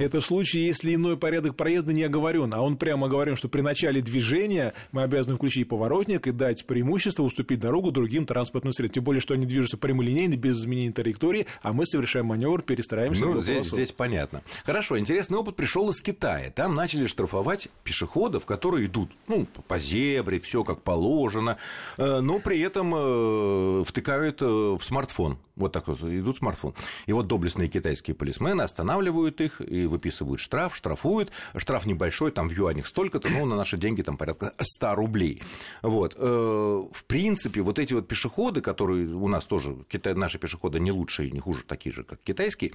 Это 0.00 0.20
в 0.20 0.26
случае, 0.26 0.66
если 0.66 0.94
иной 0.94 1.16
порядок 1.16 1.56
проезда 1.56 1.92
не 1.92 2.02
оговорен, 2.02 2.52
а 2.54 2.60
он 2.60 2.76
прямо 2.76 3.06
оговорен, 3.06 3.36
что 3.36 3.48
при 3.48 3.60
начале 3.60 4.00
движения 4.00 4.74
мы 4.92 5.02
обязаны 5.02 5.36
включить 5.36 5.68
поворотник 5.68 6.26
и 6.26 6.32
дать 6.32 6.66
преимущество 6.66 7.22
уступить 7.22 7.60
дорогу 7.60 7.90
другим 7.90 8.26
транспортным 8.26 8.72
средствам. 8.72 8.94
Тем 8.94 9.04
более, 9.04 9.20
что 9.20 9.34
они 9.34 9.46
движутся 9.46 9.76
прямолинейно, 9.76 10.36
без 10.36 10.58
изменения 10.58 10.92
траектории, 10.92 11.46
а 11.62 11.72
мы 11.72 11.86
совершаем 11.86 12.26
маневр, 12.26 12.62
перестраиваемся. 12.62 13.24
Ну, 13.24 13.42
здесь, 13.42 13.66
здесь 13.66 13.92
понятно. 13.92 14.42
Хорошо, 14.64 14.98
интересный 14.98 15.38
опыт 15.38 15.56
пришел 15.56 15.88
из 15.90 16.00
Китая. 16.00 16.50
Там 16.50 16.74
начали 16.74 17.06
штрафовать 17.06 17.68
пешеходов, 17.84 18.44
которые 18.46 18.86
идут 18.86 19.10
ну, 19.28 19.46
по 19.68 19.78
зебре, 19.78 20.40
все 20.40 20.64
как 20.64 20.81
положено, 20.82 21.56
э, 21.96 22.20
но 22.20 22.38
при 22.38 22.60
этом 22.60 22.94
э, 22.94 23.84
втыкают 23.84 24.42
э, 24.42 24.46
в 24.46 24.80
смартфон. 24.82 25.38
Вот 25.54 25.72
так 25.72 25.86
вот 25.86 26.02
идут 26.02 26.38
смартфон. 26.38 26.74
И 27.06 27.12
вот 27.12 27.26
доблестные 27.26 27.68
китайские 27.68 28.14
полисмены 28.16 28.62
останавливают 28.62 29.40
их 29.40 29.60
и 29.60 29.86
выписывают 29.86 30.40
штраф, 30.40 30.74
штрафуют. 30.74 31.30
Штраф 31.56 31.84
небольшой, 31.84 32.30
там 32.30 32.48
в 32.48 32.52
юанях 32.52 32.86
столько-то, 32.86 33.28
но 33.28 33.44
на 33.44 33.56
наши 33.56 33.76
деньги 33.76 34.02
там 34.02 34.16
порядка 34.16 34.54
100 34.58 34.94
рублей. 34.94 35.42
Вот. 35.82 36.14
В 36.18 37.04
принципе, 37.06 37.60
вот 37.60 37.78
эти 37.78 37.92
вот 37.92 38.08
пешеходы, 38.08 38.62
которые 38.62 39.08
у 39.08 39.28
нас 39.28 39.44
тоже, 39.44 39.76
наши 40.14 40.38
пешеходы 40.38 40.80
не 40.80 40.90
лучшие, 40.90 41.30
не 41.30 41.40
хуже, 41.40 41.64
такие 41.64 41.94
же, 41.94 42.02
как 42.02 42.20
китайские, 42.22 42.72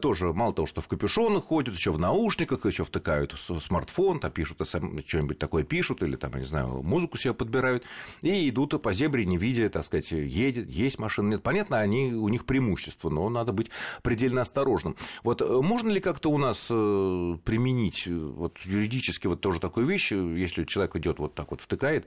тоже 0.00 0.32
мало 0.32 0.52
того, 0.52 0.66
что 0.66 0.80
в 0.80 0.88
капюшонах 0.88 1.44
ходят, 1.44 1.76
еще 1.76 1.92
в 1.92 1.98
наушниках, 2.00 2.66
еще 2.66 2.84
втыкают 2.84 3.36
смартфон, 3.38 4.18
там 4.18 4.32
пишут 4.32 4.60
что-нибудь 4.66 5.38
такое 5.38 5.62
пишут, 5.62 6.02
или 6.02 6.16
там, 6.16 6.32
я 6.34 6.40
не 6.40 6.46
знаю, 6.46 6.82
музыку 6.82 7.16
себе 7.20 7.34
подбирают, 7.34 7.84
и 8.22 8.48
идут 8.48 8.80
по 8.82 8.92
зебре, 8.92 9.24
не 9.24 9.36
видя, 9.36 9.68
так 9.68 9.84
сказать, 9.84 10.12
едет, 10.12 10.68
есть 10.70 10.98
машина, 10.98 11.30
нет. 11.30 11.42
Понятно, 11.42 11.80
они, 11.80 12.12
у 12.12 12.28
них 12.28 12.44
преимущество, 12.44 13.10
но 13.10 13.28
надо 13.28 13.52
быть 13.52 13.70
предельно 14.02 14.42
осторожным. 14.42 14.96
Вот 15.22 15.42
э, 15.42 15.60
можно 15.60 15.90
ли 15.90 16.00
как-то 16.00 16.30
у 16.30 16.38
нас 16.38 16.68
э, 16.70 17.36
применить 17.44 18.04
э, 18.06 18.14
вот, 18.14 18.58
юридически 18.64 19.26
вот 19.26 19.40
тоже 19.40 19.60
такую 19.60 19.86
вещь, 19.86 20.12
если 20.12 20.64
человек 20.64 20.96
идет 20.96 21.18
вот 21.18 21.34
так 21.34 21.50
вот 21.50 21.60
втыкает, 21.60 22.06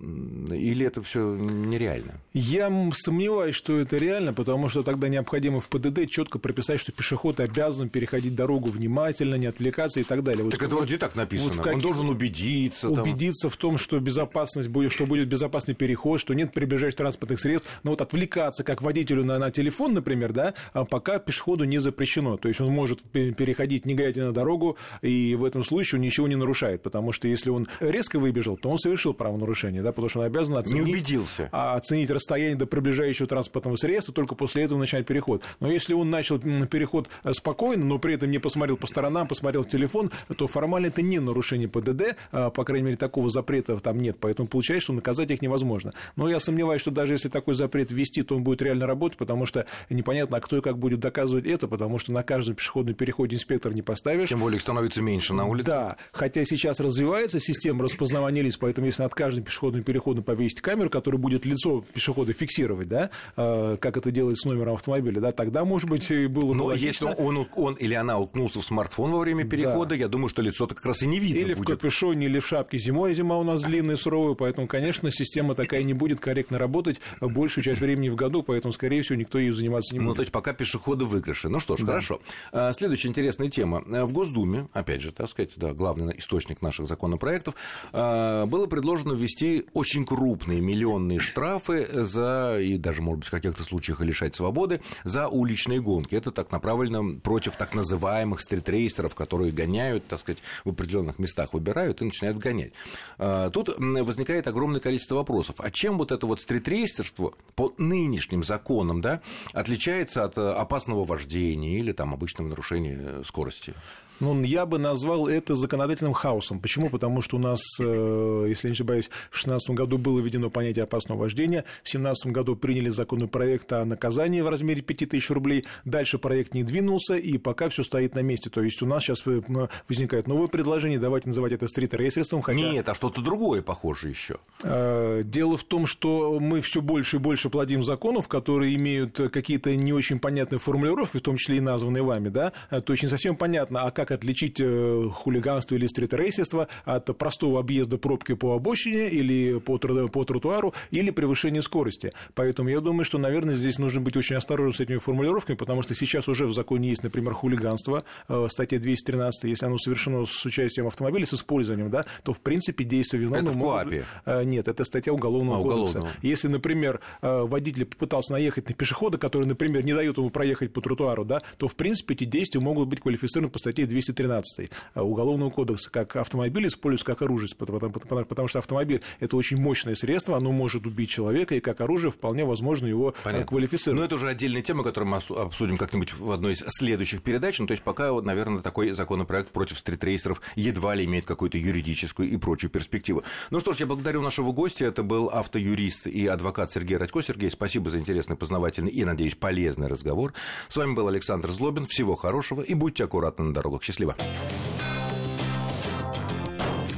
или 0.00 0.86
это 0.86 1.02
все 1.02 1.34
нереально? 1.34 2.14
Я 2.32 2.70
сомневаюсь, 2.94 3.54
что 3.54 3.78
это 3.78 3.96
реально, 3.96 4.32
потому 4.32 4.68
что 4.68 4.82
тогда 4.82 5.08
необходимо 5.08 5.60
в 5.60 5.68
ПДД 5.68 6.08
четко 6.08 6.38
прописать, 6.38 6.80
что 6.80 6.92
пешеход 6.92 7.40
обязан 7.40 7.88
переходить 7.88 8.34
дорогу 8.34 8.70
внимательно, 8.70 9.36
не 9.36 9.46
отвлекаться 9.46 10.00
и 10.00 10.02
так 10.02 10.24
далее. 10.24 10.48
Так 10.50 10.60
вот, 10.60 10.66
это 10.66 10.76
вроде 10.76 10.98
так 10.98 11.14
написано. 11.14 11.52
Вот 11.52 11.58
каких... 11.58 11.74
Он 11.74 11.80
должен 11.80 12.08
убедиться. 12.08 12.88
Убедиться 12.88 13.48
там... 13.48 13.50
в 13.50 13.56
том, 13.56 13.78
что 13.78 13.98
безопасность 14.42 14.68
будет, 14.68 14.92
что 14.92 15.06
будет 15.06 15.28
безопасный 15.28 15.74
переход, 15.74 16.20
что 16.20 16.34
нет 16.34 16.52
приближающих 16.52 16.96
транспортных 16.96 17.40
средств. 17.40 17.68
Но 17.84 17.92
вот 17.92 18.00
отвлекаться 18.00 18.64
как 18.64 18.82
водителю 18.82 19.24
на, 19.24 19.38
на 19.38 19.50
телефон, 19.50 19.94
например, 19.94 20.32
да, 20.32 20.54
а 20.72 20.84
пока 20.84 21.18
пешеходу 21.18 21.64
не 21.64 21.78
запрещено. 21.78 22.36
То 22.36 22.48
есть 22.48 22.60
он 22.60 22.70
может 22.70 23.02
переходить, 23.02 23.86
не 23.86 23.94
глядя 23.94 24.24
на 24.24 24.32
дорогу, 24.32 24.76
и 25.00 25.34
в 25.36 25.44
этом 25.44 25.62
случае 25.62 25.98
он 25.98 26.02
ничего 26.02 26.26
не 26.26 26.34
нарушает. 26.34 26.82
Потому 26.82 27.12
что 27.12 27.28
если 27.28 27.50
он 27.50 27.68
резко 27.80 28.18
выбежал, 28.18 28.56
то 28.56 28.68
он 28.68 28.78
совершил 28.78 29.14
правонарушение, 29.14 29.82
да, 29.82 29.92
потому 29.92 30.08
что 30.08 30.20
он 30.20 30.26
обязан 30.26 30.56
оценить, 30.56 30.84
не 30.84 30.92
убедился. 30.92 31.48
А, 31.52 31.76
оценить 31.76 32.10
расстояние 32.10 32.56
до 32.56 32.66
приближающего 32.66 33.28
транспортного 33.28 33.76
средства, 33.76 34.12
только 34.12 34.34
после 34.34 34.64
этого 34.64 34.78
начинать 34.78 35.06
переход. 35.06 35.42
Но 35.60 35.70
если 35.70 35.94
он 35.94 36.10
начал 36.10 36.38
переход 36.38 37.08
э, 37.22 37.32
спокойно, 37.32 37.84
но 37.84 37.98
при 37.98 38.14
этом 38.14 38.30
не 38.30 38.38
посмотрел 38.38 38.76
по 38.76 38.86
сторонам, 38.86 39.28
посмотрел 39.28 39.62
в 39.62 39.68
телефон, 39.68 40.10
то 40.36 40.46
формально 40.48 40.86
это 40.86 41.02
не 41.02 41.18
нарушение 41.20 41.68
ПДД, 41.68 42.16
а, 42.32 42.50
по 42.50 42.64
крайней 42.64 42.86
мере, 42.86 42.96
такого 42.96 43.30
запрета 43.30 43.78
там 43.78 43.98
нет, 43.98 44.18
поэтому 44.32 44.48
получается, 44.48 44.84
что 44.84 44.92
наказать 44.94 45.30
их 45.30 45.42
невозможно. 45.42 45.92
Но 46.16 46.28
я 46.28 46.40
сомневаюсь, 46.40 46.80
что 46.80 46.90
даже 46.90 47.12
если 47.14 47.28
такой 47.28 47.54
запрет 47.54 47.90
ввести, 47.90 48.22
то 48.22 48.34
он 48.34 48.42
будет 48.42 48.62
реально 48.62 48.86
работать, 48.86 49.18
потому 49.18 49.44
что 49.44 49.66
непонятно, 49.90 50.38
а 50.38 50.40
кто 50.40 50.56
и 50.56 50.60
как 50.62 50.78
будет 50.78 51.00
доказывать 51.00 51.44
это, 51.46 51.68
потому 51.68 51.98
что 51.98 52.12
на 52.12 52.22
каждом 52.22 52.54
пешеходном 52.54 52.94
переходе 52.94 53.36
инспектор 53.36 53.74
не 53.74 53.82
поставишь. 53.82 54.30
Тем 54.30 54.40
более 54.40 54.56
их 54.56 54.62
становится 54.62 55.02
меньше 55.02 55.34
на 55.34 55.44
улице. 55.44 55.66
Да, 55.66 55.96
хотя 56.12 56.44
сейчас 56.44 56.80
развивается 56.80 57.40
система 57.40 57.84
распознавания 57.84 58.40
лиц, 58.42 58.56
поэтому 58.56 58.86
если 58.86 59.02
над 59.02 59.14
каждым 59.14 59.44
пешеходным 59.44 59.82
переходом 59.82 60.24
повесить 60.24 60.60
камеру, 60.60 60.88
которая 60.88 61.20
будет 61.20 61.44
лицо 61.44 61.84
пешехода 61.92 62.32
фиксировать, 62.32 62.88
да, 62.88 63.10
а, 63.36 63.76
как 63.76 63.96
это 63.98 64.10
делает 64.10 64.38
с 64.38 64.44
номером 64.46 64.74
автомобиля, 64.74 65.20
да, 65.20 65.32
тогда, 65.32 65.64
может 65.64 65.90
быть, 65.90 66.08
было 66.30 66.46
бы 66.46 66.54
Но 66.54 66.64
логично. 66.66 66.86
если 66.86 67.22
он, 67.22 67.46
он 67.54 67.74
или 67.74 67.94
она 67.94 68.18
уткнулся 68.18 68.60
в 68.60 68.64
смартфон 68.64 69.10
во 69.10 69.18
время 69.18 69.44
перехода, 69.44 69.90
да. 69.90 69.96
я 69.96 70.08
думаю, 70.08 70.28
что 70.30 70.40
лицо-то 70.40 70.74
как 70.74 70.86
раз 70.86 71.02
и 71.02 71.06
не 71.06 71.18
видно 71.18 71.38
Или 71.40 71.54
будет. 71.54 71.68
в 71.68 71.70
капюшоне, 71.72 72.26
или 72.26 72.38
в 72.38 72.46
шапке 72.46 72.78
зимой, 72.78 73.14
зима 73.14 73.36
у 73.38 73.42
нас 73.44 73.62
длинная, 73.62 73.96
суровая, 73.96 74.21
поэтому, 74.34 74.66
конечно, 74.66 75.10
система 75.10 75.54
такая 75.54 75.82
не 75.82 75.94
будет 75.94 76.20
корректно 76.20 76.58
работать 76.58 77.00
большую 77.20 77.64
часть 77.64 77.80
времени 77.80 78.08
в 78.08 78.16
году, 78.16 78.42
поэтому, 78.42 78.72
скорее 78.72 79.02
всего, 79.02 79.16
никто 79.16 79.38
ею 79.38 79.52
заниматься 79.52 79.94
не 79.94 80.00
будет. 80.00 80.08
Ну, 80.08 80.14
то 80.14 80.22
есть, 80.22 80.32
пока 80.32 80.52
пешеходы 80.52 81.04
выигрыши. 81.04 81.48
Ну 81.48 81.60
что 81.60 81.76
ж, 81.76 81.80
да. 81.80 81.86
хорошо. 81.86 82.20
А, 82.52 82.72
следующая 82.72 83.08
интересная 83.08 83.48
тема. 83.48 83.82
В 83.86 84.12
Госдуме, 84.12 84.68
опять 84.72 85.00
же, 85.00 85.12
так 85.12 85.28
сказать, 85.28 85.52
да, 85.56 85.72
главный 85.72 86.18
источник 86.18 86.62
наших 86.62 86.86
законопроектов, 86.86 87.54
а, 87.92 88.46
было 88.46 88.66
предложено 88.66 89.12
ввести 89.12 89.66
очень 89.72 90.04
крупные 90.06 90.60
миллионные 90.60 91.18
штрафы 91.18 91.86
за, 91.90 92.58
и 92.60 92.76
даже, 92.76 93.02
может 93.02 93.20
быть, 93.20 93.28
в 93.28 93.30
каких-то 93.30 93.64
случаях 93.64 94.00
и 94.00 94.04
лишать 94.04 94.34
свободы, 94.34 94.80
за 95.04 95.28
уличные 95.28 95.80
гонки. 95.80 96.14
Это 96.14 96.30
так 96.30 96.52
направлено 96.52 97.20
против 97.20 97.56
так 97.56 97.74
называемых 97.74 98.40
стритрейсеров, 98.40 99.14
которые 99.14 99.52
гоняют, 99.52 100.06
так 100.06 100.20
сказать, 100.20 100.42
в 100.64 100.70
определенных 100.70 101.18
местах 101.18 101.52
выбирают 101.52 102.02
и 102.02 102.04
начинают 102.04 102.38
гонять. 102.38 102.72
А, 103.18 103.50
тут 103.50 103.78
возникает 104.12 104.46
огромное 104.46 104.80
количество 104.80 105.16
вопросов. 105.16 105.56
А 105.58 105.70
чем 105.70 105.98
вот 105.98 106.12
это 106.12 106.26
вот 106.26 106.40
стритрейсерство 106.40 107.34
по 107.54 107.74
нынешним 107.78 108.42
законам 108.42 109.00
да, 109.00 109.20
отличается 109.52 110.24
от 110.24 110.38
опасного 110.38 111.04
вождения 111.04 111.78
или 111.78 111.92
там 111.92 112.14
обычного 112.14 112.48
нарушения 112.48 113.22
скорости? 113.24 113.74
Ну, 114.22 114.40
я 114.44 114.66
бы 114.66 114.78
назвал 114.78 115.26
это 115.26 115.56
законодательным 115.56 116.12
хаосом. 116.12 116.60
Почему? 116.60 116.88
Потому 116.88 117.22
что 117.22 117.38
у 117.38 117.40
нас, 117.40 117.60
э, 117.80 118.46
если 118.48 118.68
я 118.68 118.70
не 118.70 118.74
ошибаюсь, 118.74 119.06
в 119.30 119.42
2016 119.42 119.70
году 119.70 119.98
было 119.98 120.20
введено 120.20 120.48
понятие 120.48 120.84
опасного 120.84 121.22
вождения, 121.22 121.64
в 121.82 121.90
2017 121.90 122.30
году 122.30 122.54
приняли 122.54 122.90
законопроект 122.90 123.72
о 123.72 123.84
наказании 123.84 124.40
в 124.40 124.48
размере 124.48 124.80
5000 124.80 125.30
рублей, 125.30 125.64
дальше 125.84 126.18
проект 126.18 126.54
не 126.54 126.62
двинулся, 126.62 127.16
и 127.16 127.36
пока 127.36 127.68
все 127.68 127.82
стоит 127.82 128.14
на 128.14 128.20
месте. 128.20 128.48
То 128.48 128.62
есть 128.62 128.80
у 128.80 128.86
нас 128.86 129.02
сейчас 129.02 129.26
э, 129.26 129.42
возникает 129.88 130.28
новое 130.28 130.46
предложение, 130.46 131.00
давайте 131.00 131.26
называть 131.26 131.50
это 131.50 131.66
стрит-рейсерством. 131.66 132.42
Хотя... 132.42 132.60
Нет, 132.60 132.88
а 132.88 132.94
что-то 132.94 133.22
другое 133.22 133.60
похоже 133.60 134.10
еще. 134.10 134.36
Э, 134.62 135.22
дело 135.24 135.56
в 135.56 135.64
том, 135.64 135.84
что 135.84 136.38
мы 136.38 136.60
все 136.60 136.80
больше 136.80 137.16
и 137.16 137.18
больше 137.18 137.50
плодим 137.50 137.82
законов, 137.82 138.28
которые 138.28 138.76
имеют 138.76 139.16
какие-то 139.32 139.74
не 139.74 139.92
очень 139.92 140.20
понятные 140.20 140.60
формулировки, 140.60 141.16
в 141.16 141.22
том 141.22 141.38
числе 141.38 141.56
и 141.56 141.60
названные 141.60 142.04
вами, 142.04 142.28
да, 142.28 142.52
то 142.70 142.92
есть 142.92 143.02
не 143.02 143.08
совсем 143.08 143.34
понятно, 143.34 143.82
а 143.82 143.90
как 143.90 144.11
отличить 144.12 144.60
э, 144.60 145.08
хулиганство 145.12 145.74
или 145.74 145.86
стритрейсерство 145.86 146.68
от 146.84 147.16
простого 147.16 147.60
объезда 147.60 147.98
пробки 147.98 148.34
по 148.34 148.54
обочине 148.54 149.08
или 149.08 149.58
по, 149.58 149.78
по 149.78 150.24
тротуару 150.24 150.74
или 150.90 151.10
превышения 151.10 151.62
скорости. 151.62 152.12
Поэтому 152.34 152.68
я 152.68 152.80
думаю, 152.80 153.04
что, 153.04 153.18
наверное, 153.18 153.54
здесь 153.54 153.78
нужно 153.78 154.00
быть 154.00 154.16
очень 154.16 154.36
осторожным 154.36 154.74
с 154.74 154.80
этими 154.80 154.98
формулировками, 154.98 155.56
потому 155.56 155.82
что 155.82 155.94
сейчас 155.94 156.28
уже 156.28 156.46
в 156.46 156.52
законе 156.52 156.90
есть, 156.90 157.02
например, 157.02 157.32
хулиганство, 157.32 158.04
э, 158.28 158.46
статья 158.50 158.78
213, 158.78 159.44
если 159.44 159.66
оно 159.66 159.78
совершено 159.78 160.24
с 160.26 160.44
участием 160.44 160.86
автомобиля, 160.86 161.26
с 161.26 161.34
использованием, 161.34 161.90
да, 161.90 162.04
то, 162.22 162.32
в 162.32 162.40
принципе, 162.40 162.84
действия 162.84 163.18
виновного... 163.18 163.50
Это 163.50 163.58
в 163.58 163.62
КОАПе? 163.62 164.04
Могут... 164.26 164.46
Нет, 164.46 164.68
это 164.68 164.84
статья 164.84 165.12
Уголовного 165.12 165.58
а, 165.58 165.62
кодекса. 165.62 165.98
Уголовного. 165.98 166.10
Если, 166.22 166.48
например, 166.48 167.00
э, 167.20 167.40
водитель 167.42 167.84
попытался 167.84 168.32
наехать 168.32 168.68
на 168.68 168.74
пешехода, 168.74 169.18
который, 169.18 169.46
например, 169.46 169.84
не 169.84 169.94
дает 169.94 170.16
ему 170.18 170.30
проехать 170.30 170.72
по 170.72 170.80
тротуару, 170.80 171.24
да, 171.24 171.42
то, 171.58 171.68
в 171.68 171.74
принципе, 171.74 172.14
эти 172.14 172.24
действия 172.24 172.60
могут 172.60 172.88
быть 172.88 173.00
квалифицированы 173.00 173.50
по 173.50 173.58
статье 173.58 173.86
213 173.86 174.01
э, 174.10 175.00
Уголовного 175.00 175.50
кодекса, 175.50 175.90
как 175.90 176.16
автомобиль 176.16 176.68
используется 176.68 177.06
как 177.06 177.22
оружие, 177.22 177.50
потому, 177.56 177.90
потому, 177.90 178.24
потому 178.24 178.48
что 178.48 178.58
автомобиль– 178.58 179.02
это 179.20 179.36
очень 179.36 179.56
мощное 179.56 179.94
средство, 179.94 180.36
оно 180.36 180.52
может 180.52 180.86
убить 180.86 181.10
человека, 181.10 181.54
и 181.54 181.60
как 181.60 181.80
оружие 181.80 182.10
вполне 182.10 182.44
возможно 182.44 182.86
его 182.86 183.10
э, 183.10 183.12
Понятно. 183.22 183.46
квалифицировать. 183.46 183.98
Но 183.98 184.04
это 184.04 184.14
уже 184.16 184.28
отдельная 184.28 184.62
тема, 184.62 184.82
которую 184.82 185.10
мы 185.10 185.16
обсудим 185.36 185.76
как-нибудь 185.76 186.14
в 186.14 186.30
одной 186.30 186.54
из 186.54 186.64
следующих 186.66 187.22
передач. 187.22 187.58
Ну, 187.58 187.66
то 187.66 187.72
есть 187.72 187.82
пока, 187.82 188.12
наверное, 188.20 188.62
такой 188.62 188.90
законопроект 188.92 189.50
против 189.50 189.78
стритрейсеров 189.78 190.40
едва 190.56 190.94
ли 190.94 191.04
имеет 191.04 191.24
какую-то 191.26 191.58
юридическую 191.58 192.28
и 192.28 192.36
прочую 192.36 192.70
перспективу. 192.70 193.22
Ну 193.50 193.60
что 193.60 193.72
ж, 193.72 193.80
я 193.80 193.86
благодарю 193.86 194.22
нашего 194.22 194.52
гостя. 194.52 194.84
Это 194.86 195.02
был 195.02 195.28
автоюрист 195.28 196.06
и 196.06 196.26
адвокат 196.26 196.70
Сергей 196.70 196.96
Радько. 196.96 197.22
Сергей, 197.22 197.50
спасибо 197.50 197.90
за 197.90 197.98
интересный, 197.98 198.36
познавательный 198.36 198.90
и, 198.90 199.04
надеюсь, 199.04 199.34
полезный 199.34 199.88
разговор. 199.88 200.32
С 200.68 200.76
вами 200.76 200.94
был 200.94 201.08
Александр 201.08 201.50
Злобин. 201.50 201.86
Всего 201.86 202.16
хорошего 202.16 202.62
и 202.62 202.74
будьте 202.74 203.04
аккуратны 203.04 203.44
на 203.44 203.54
дорогах. 203.54 203.81
Счастливо. 203.82 204.14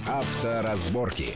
Авторазборки. 0.07 1.35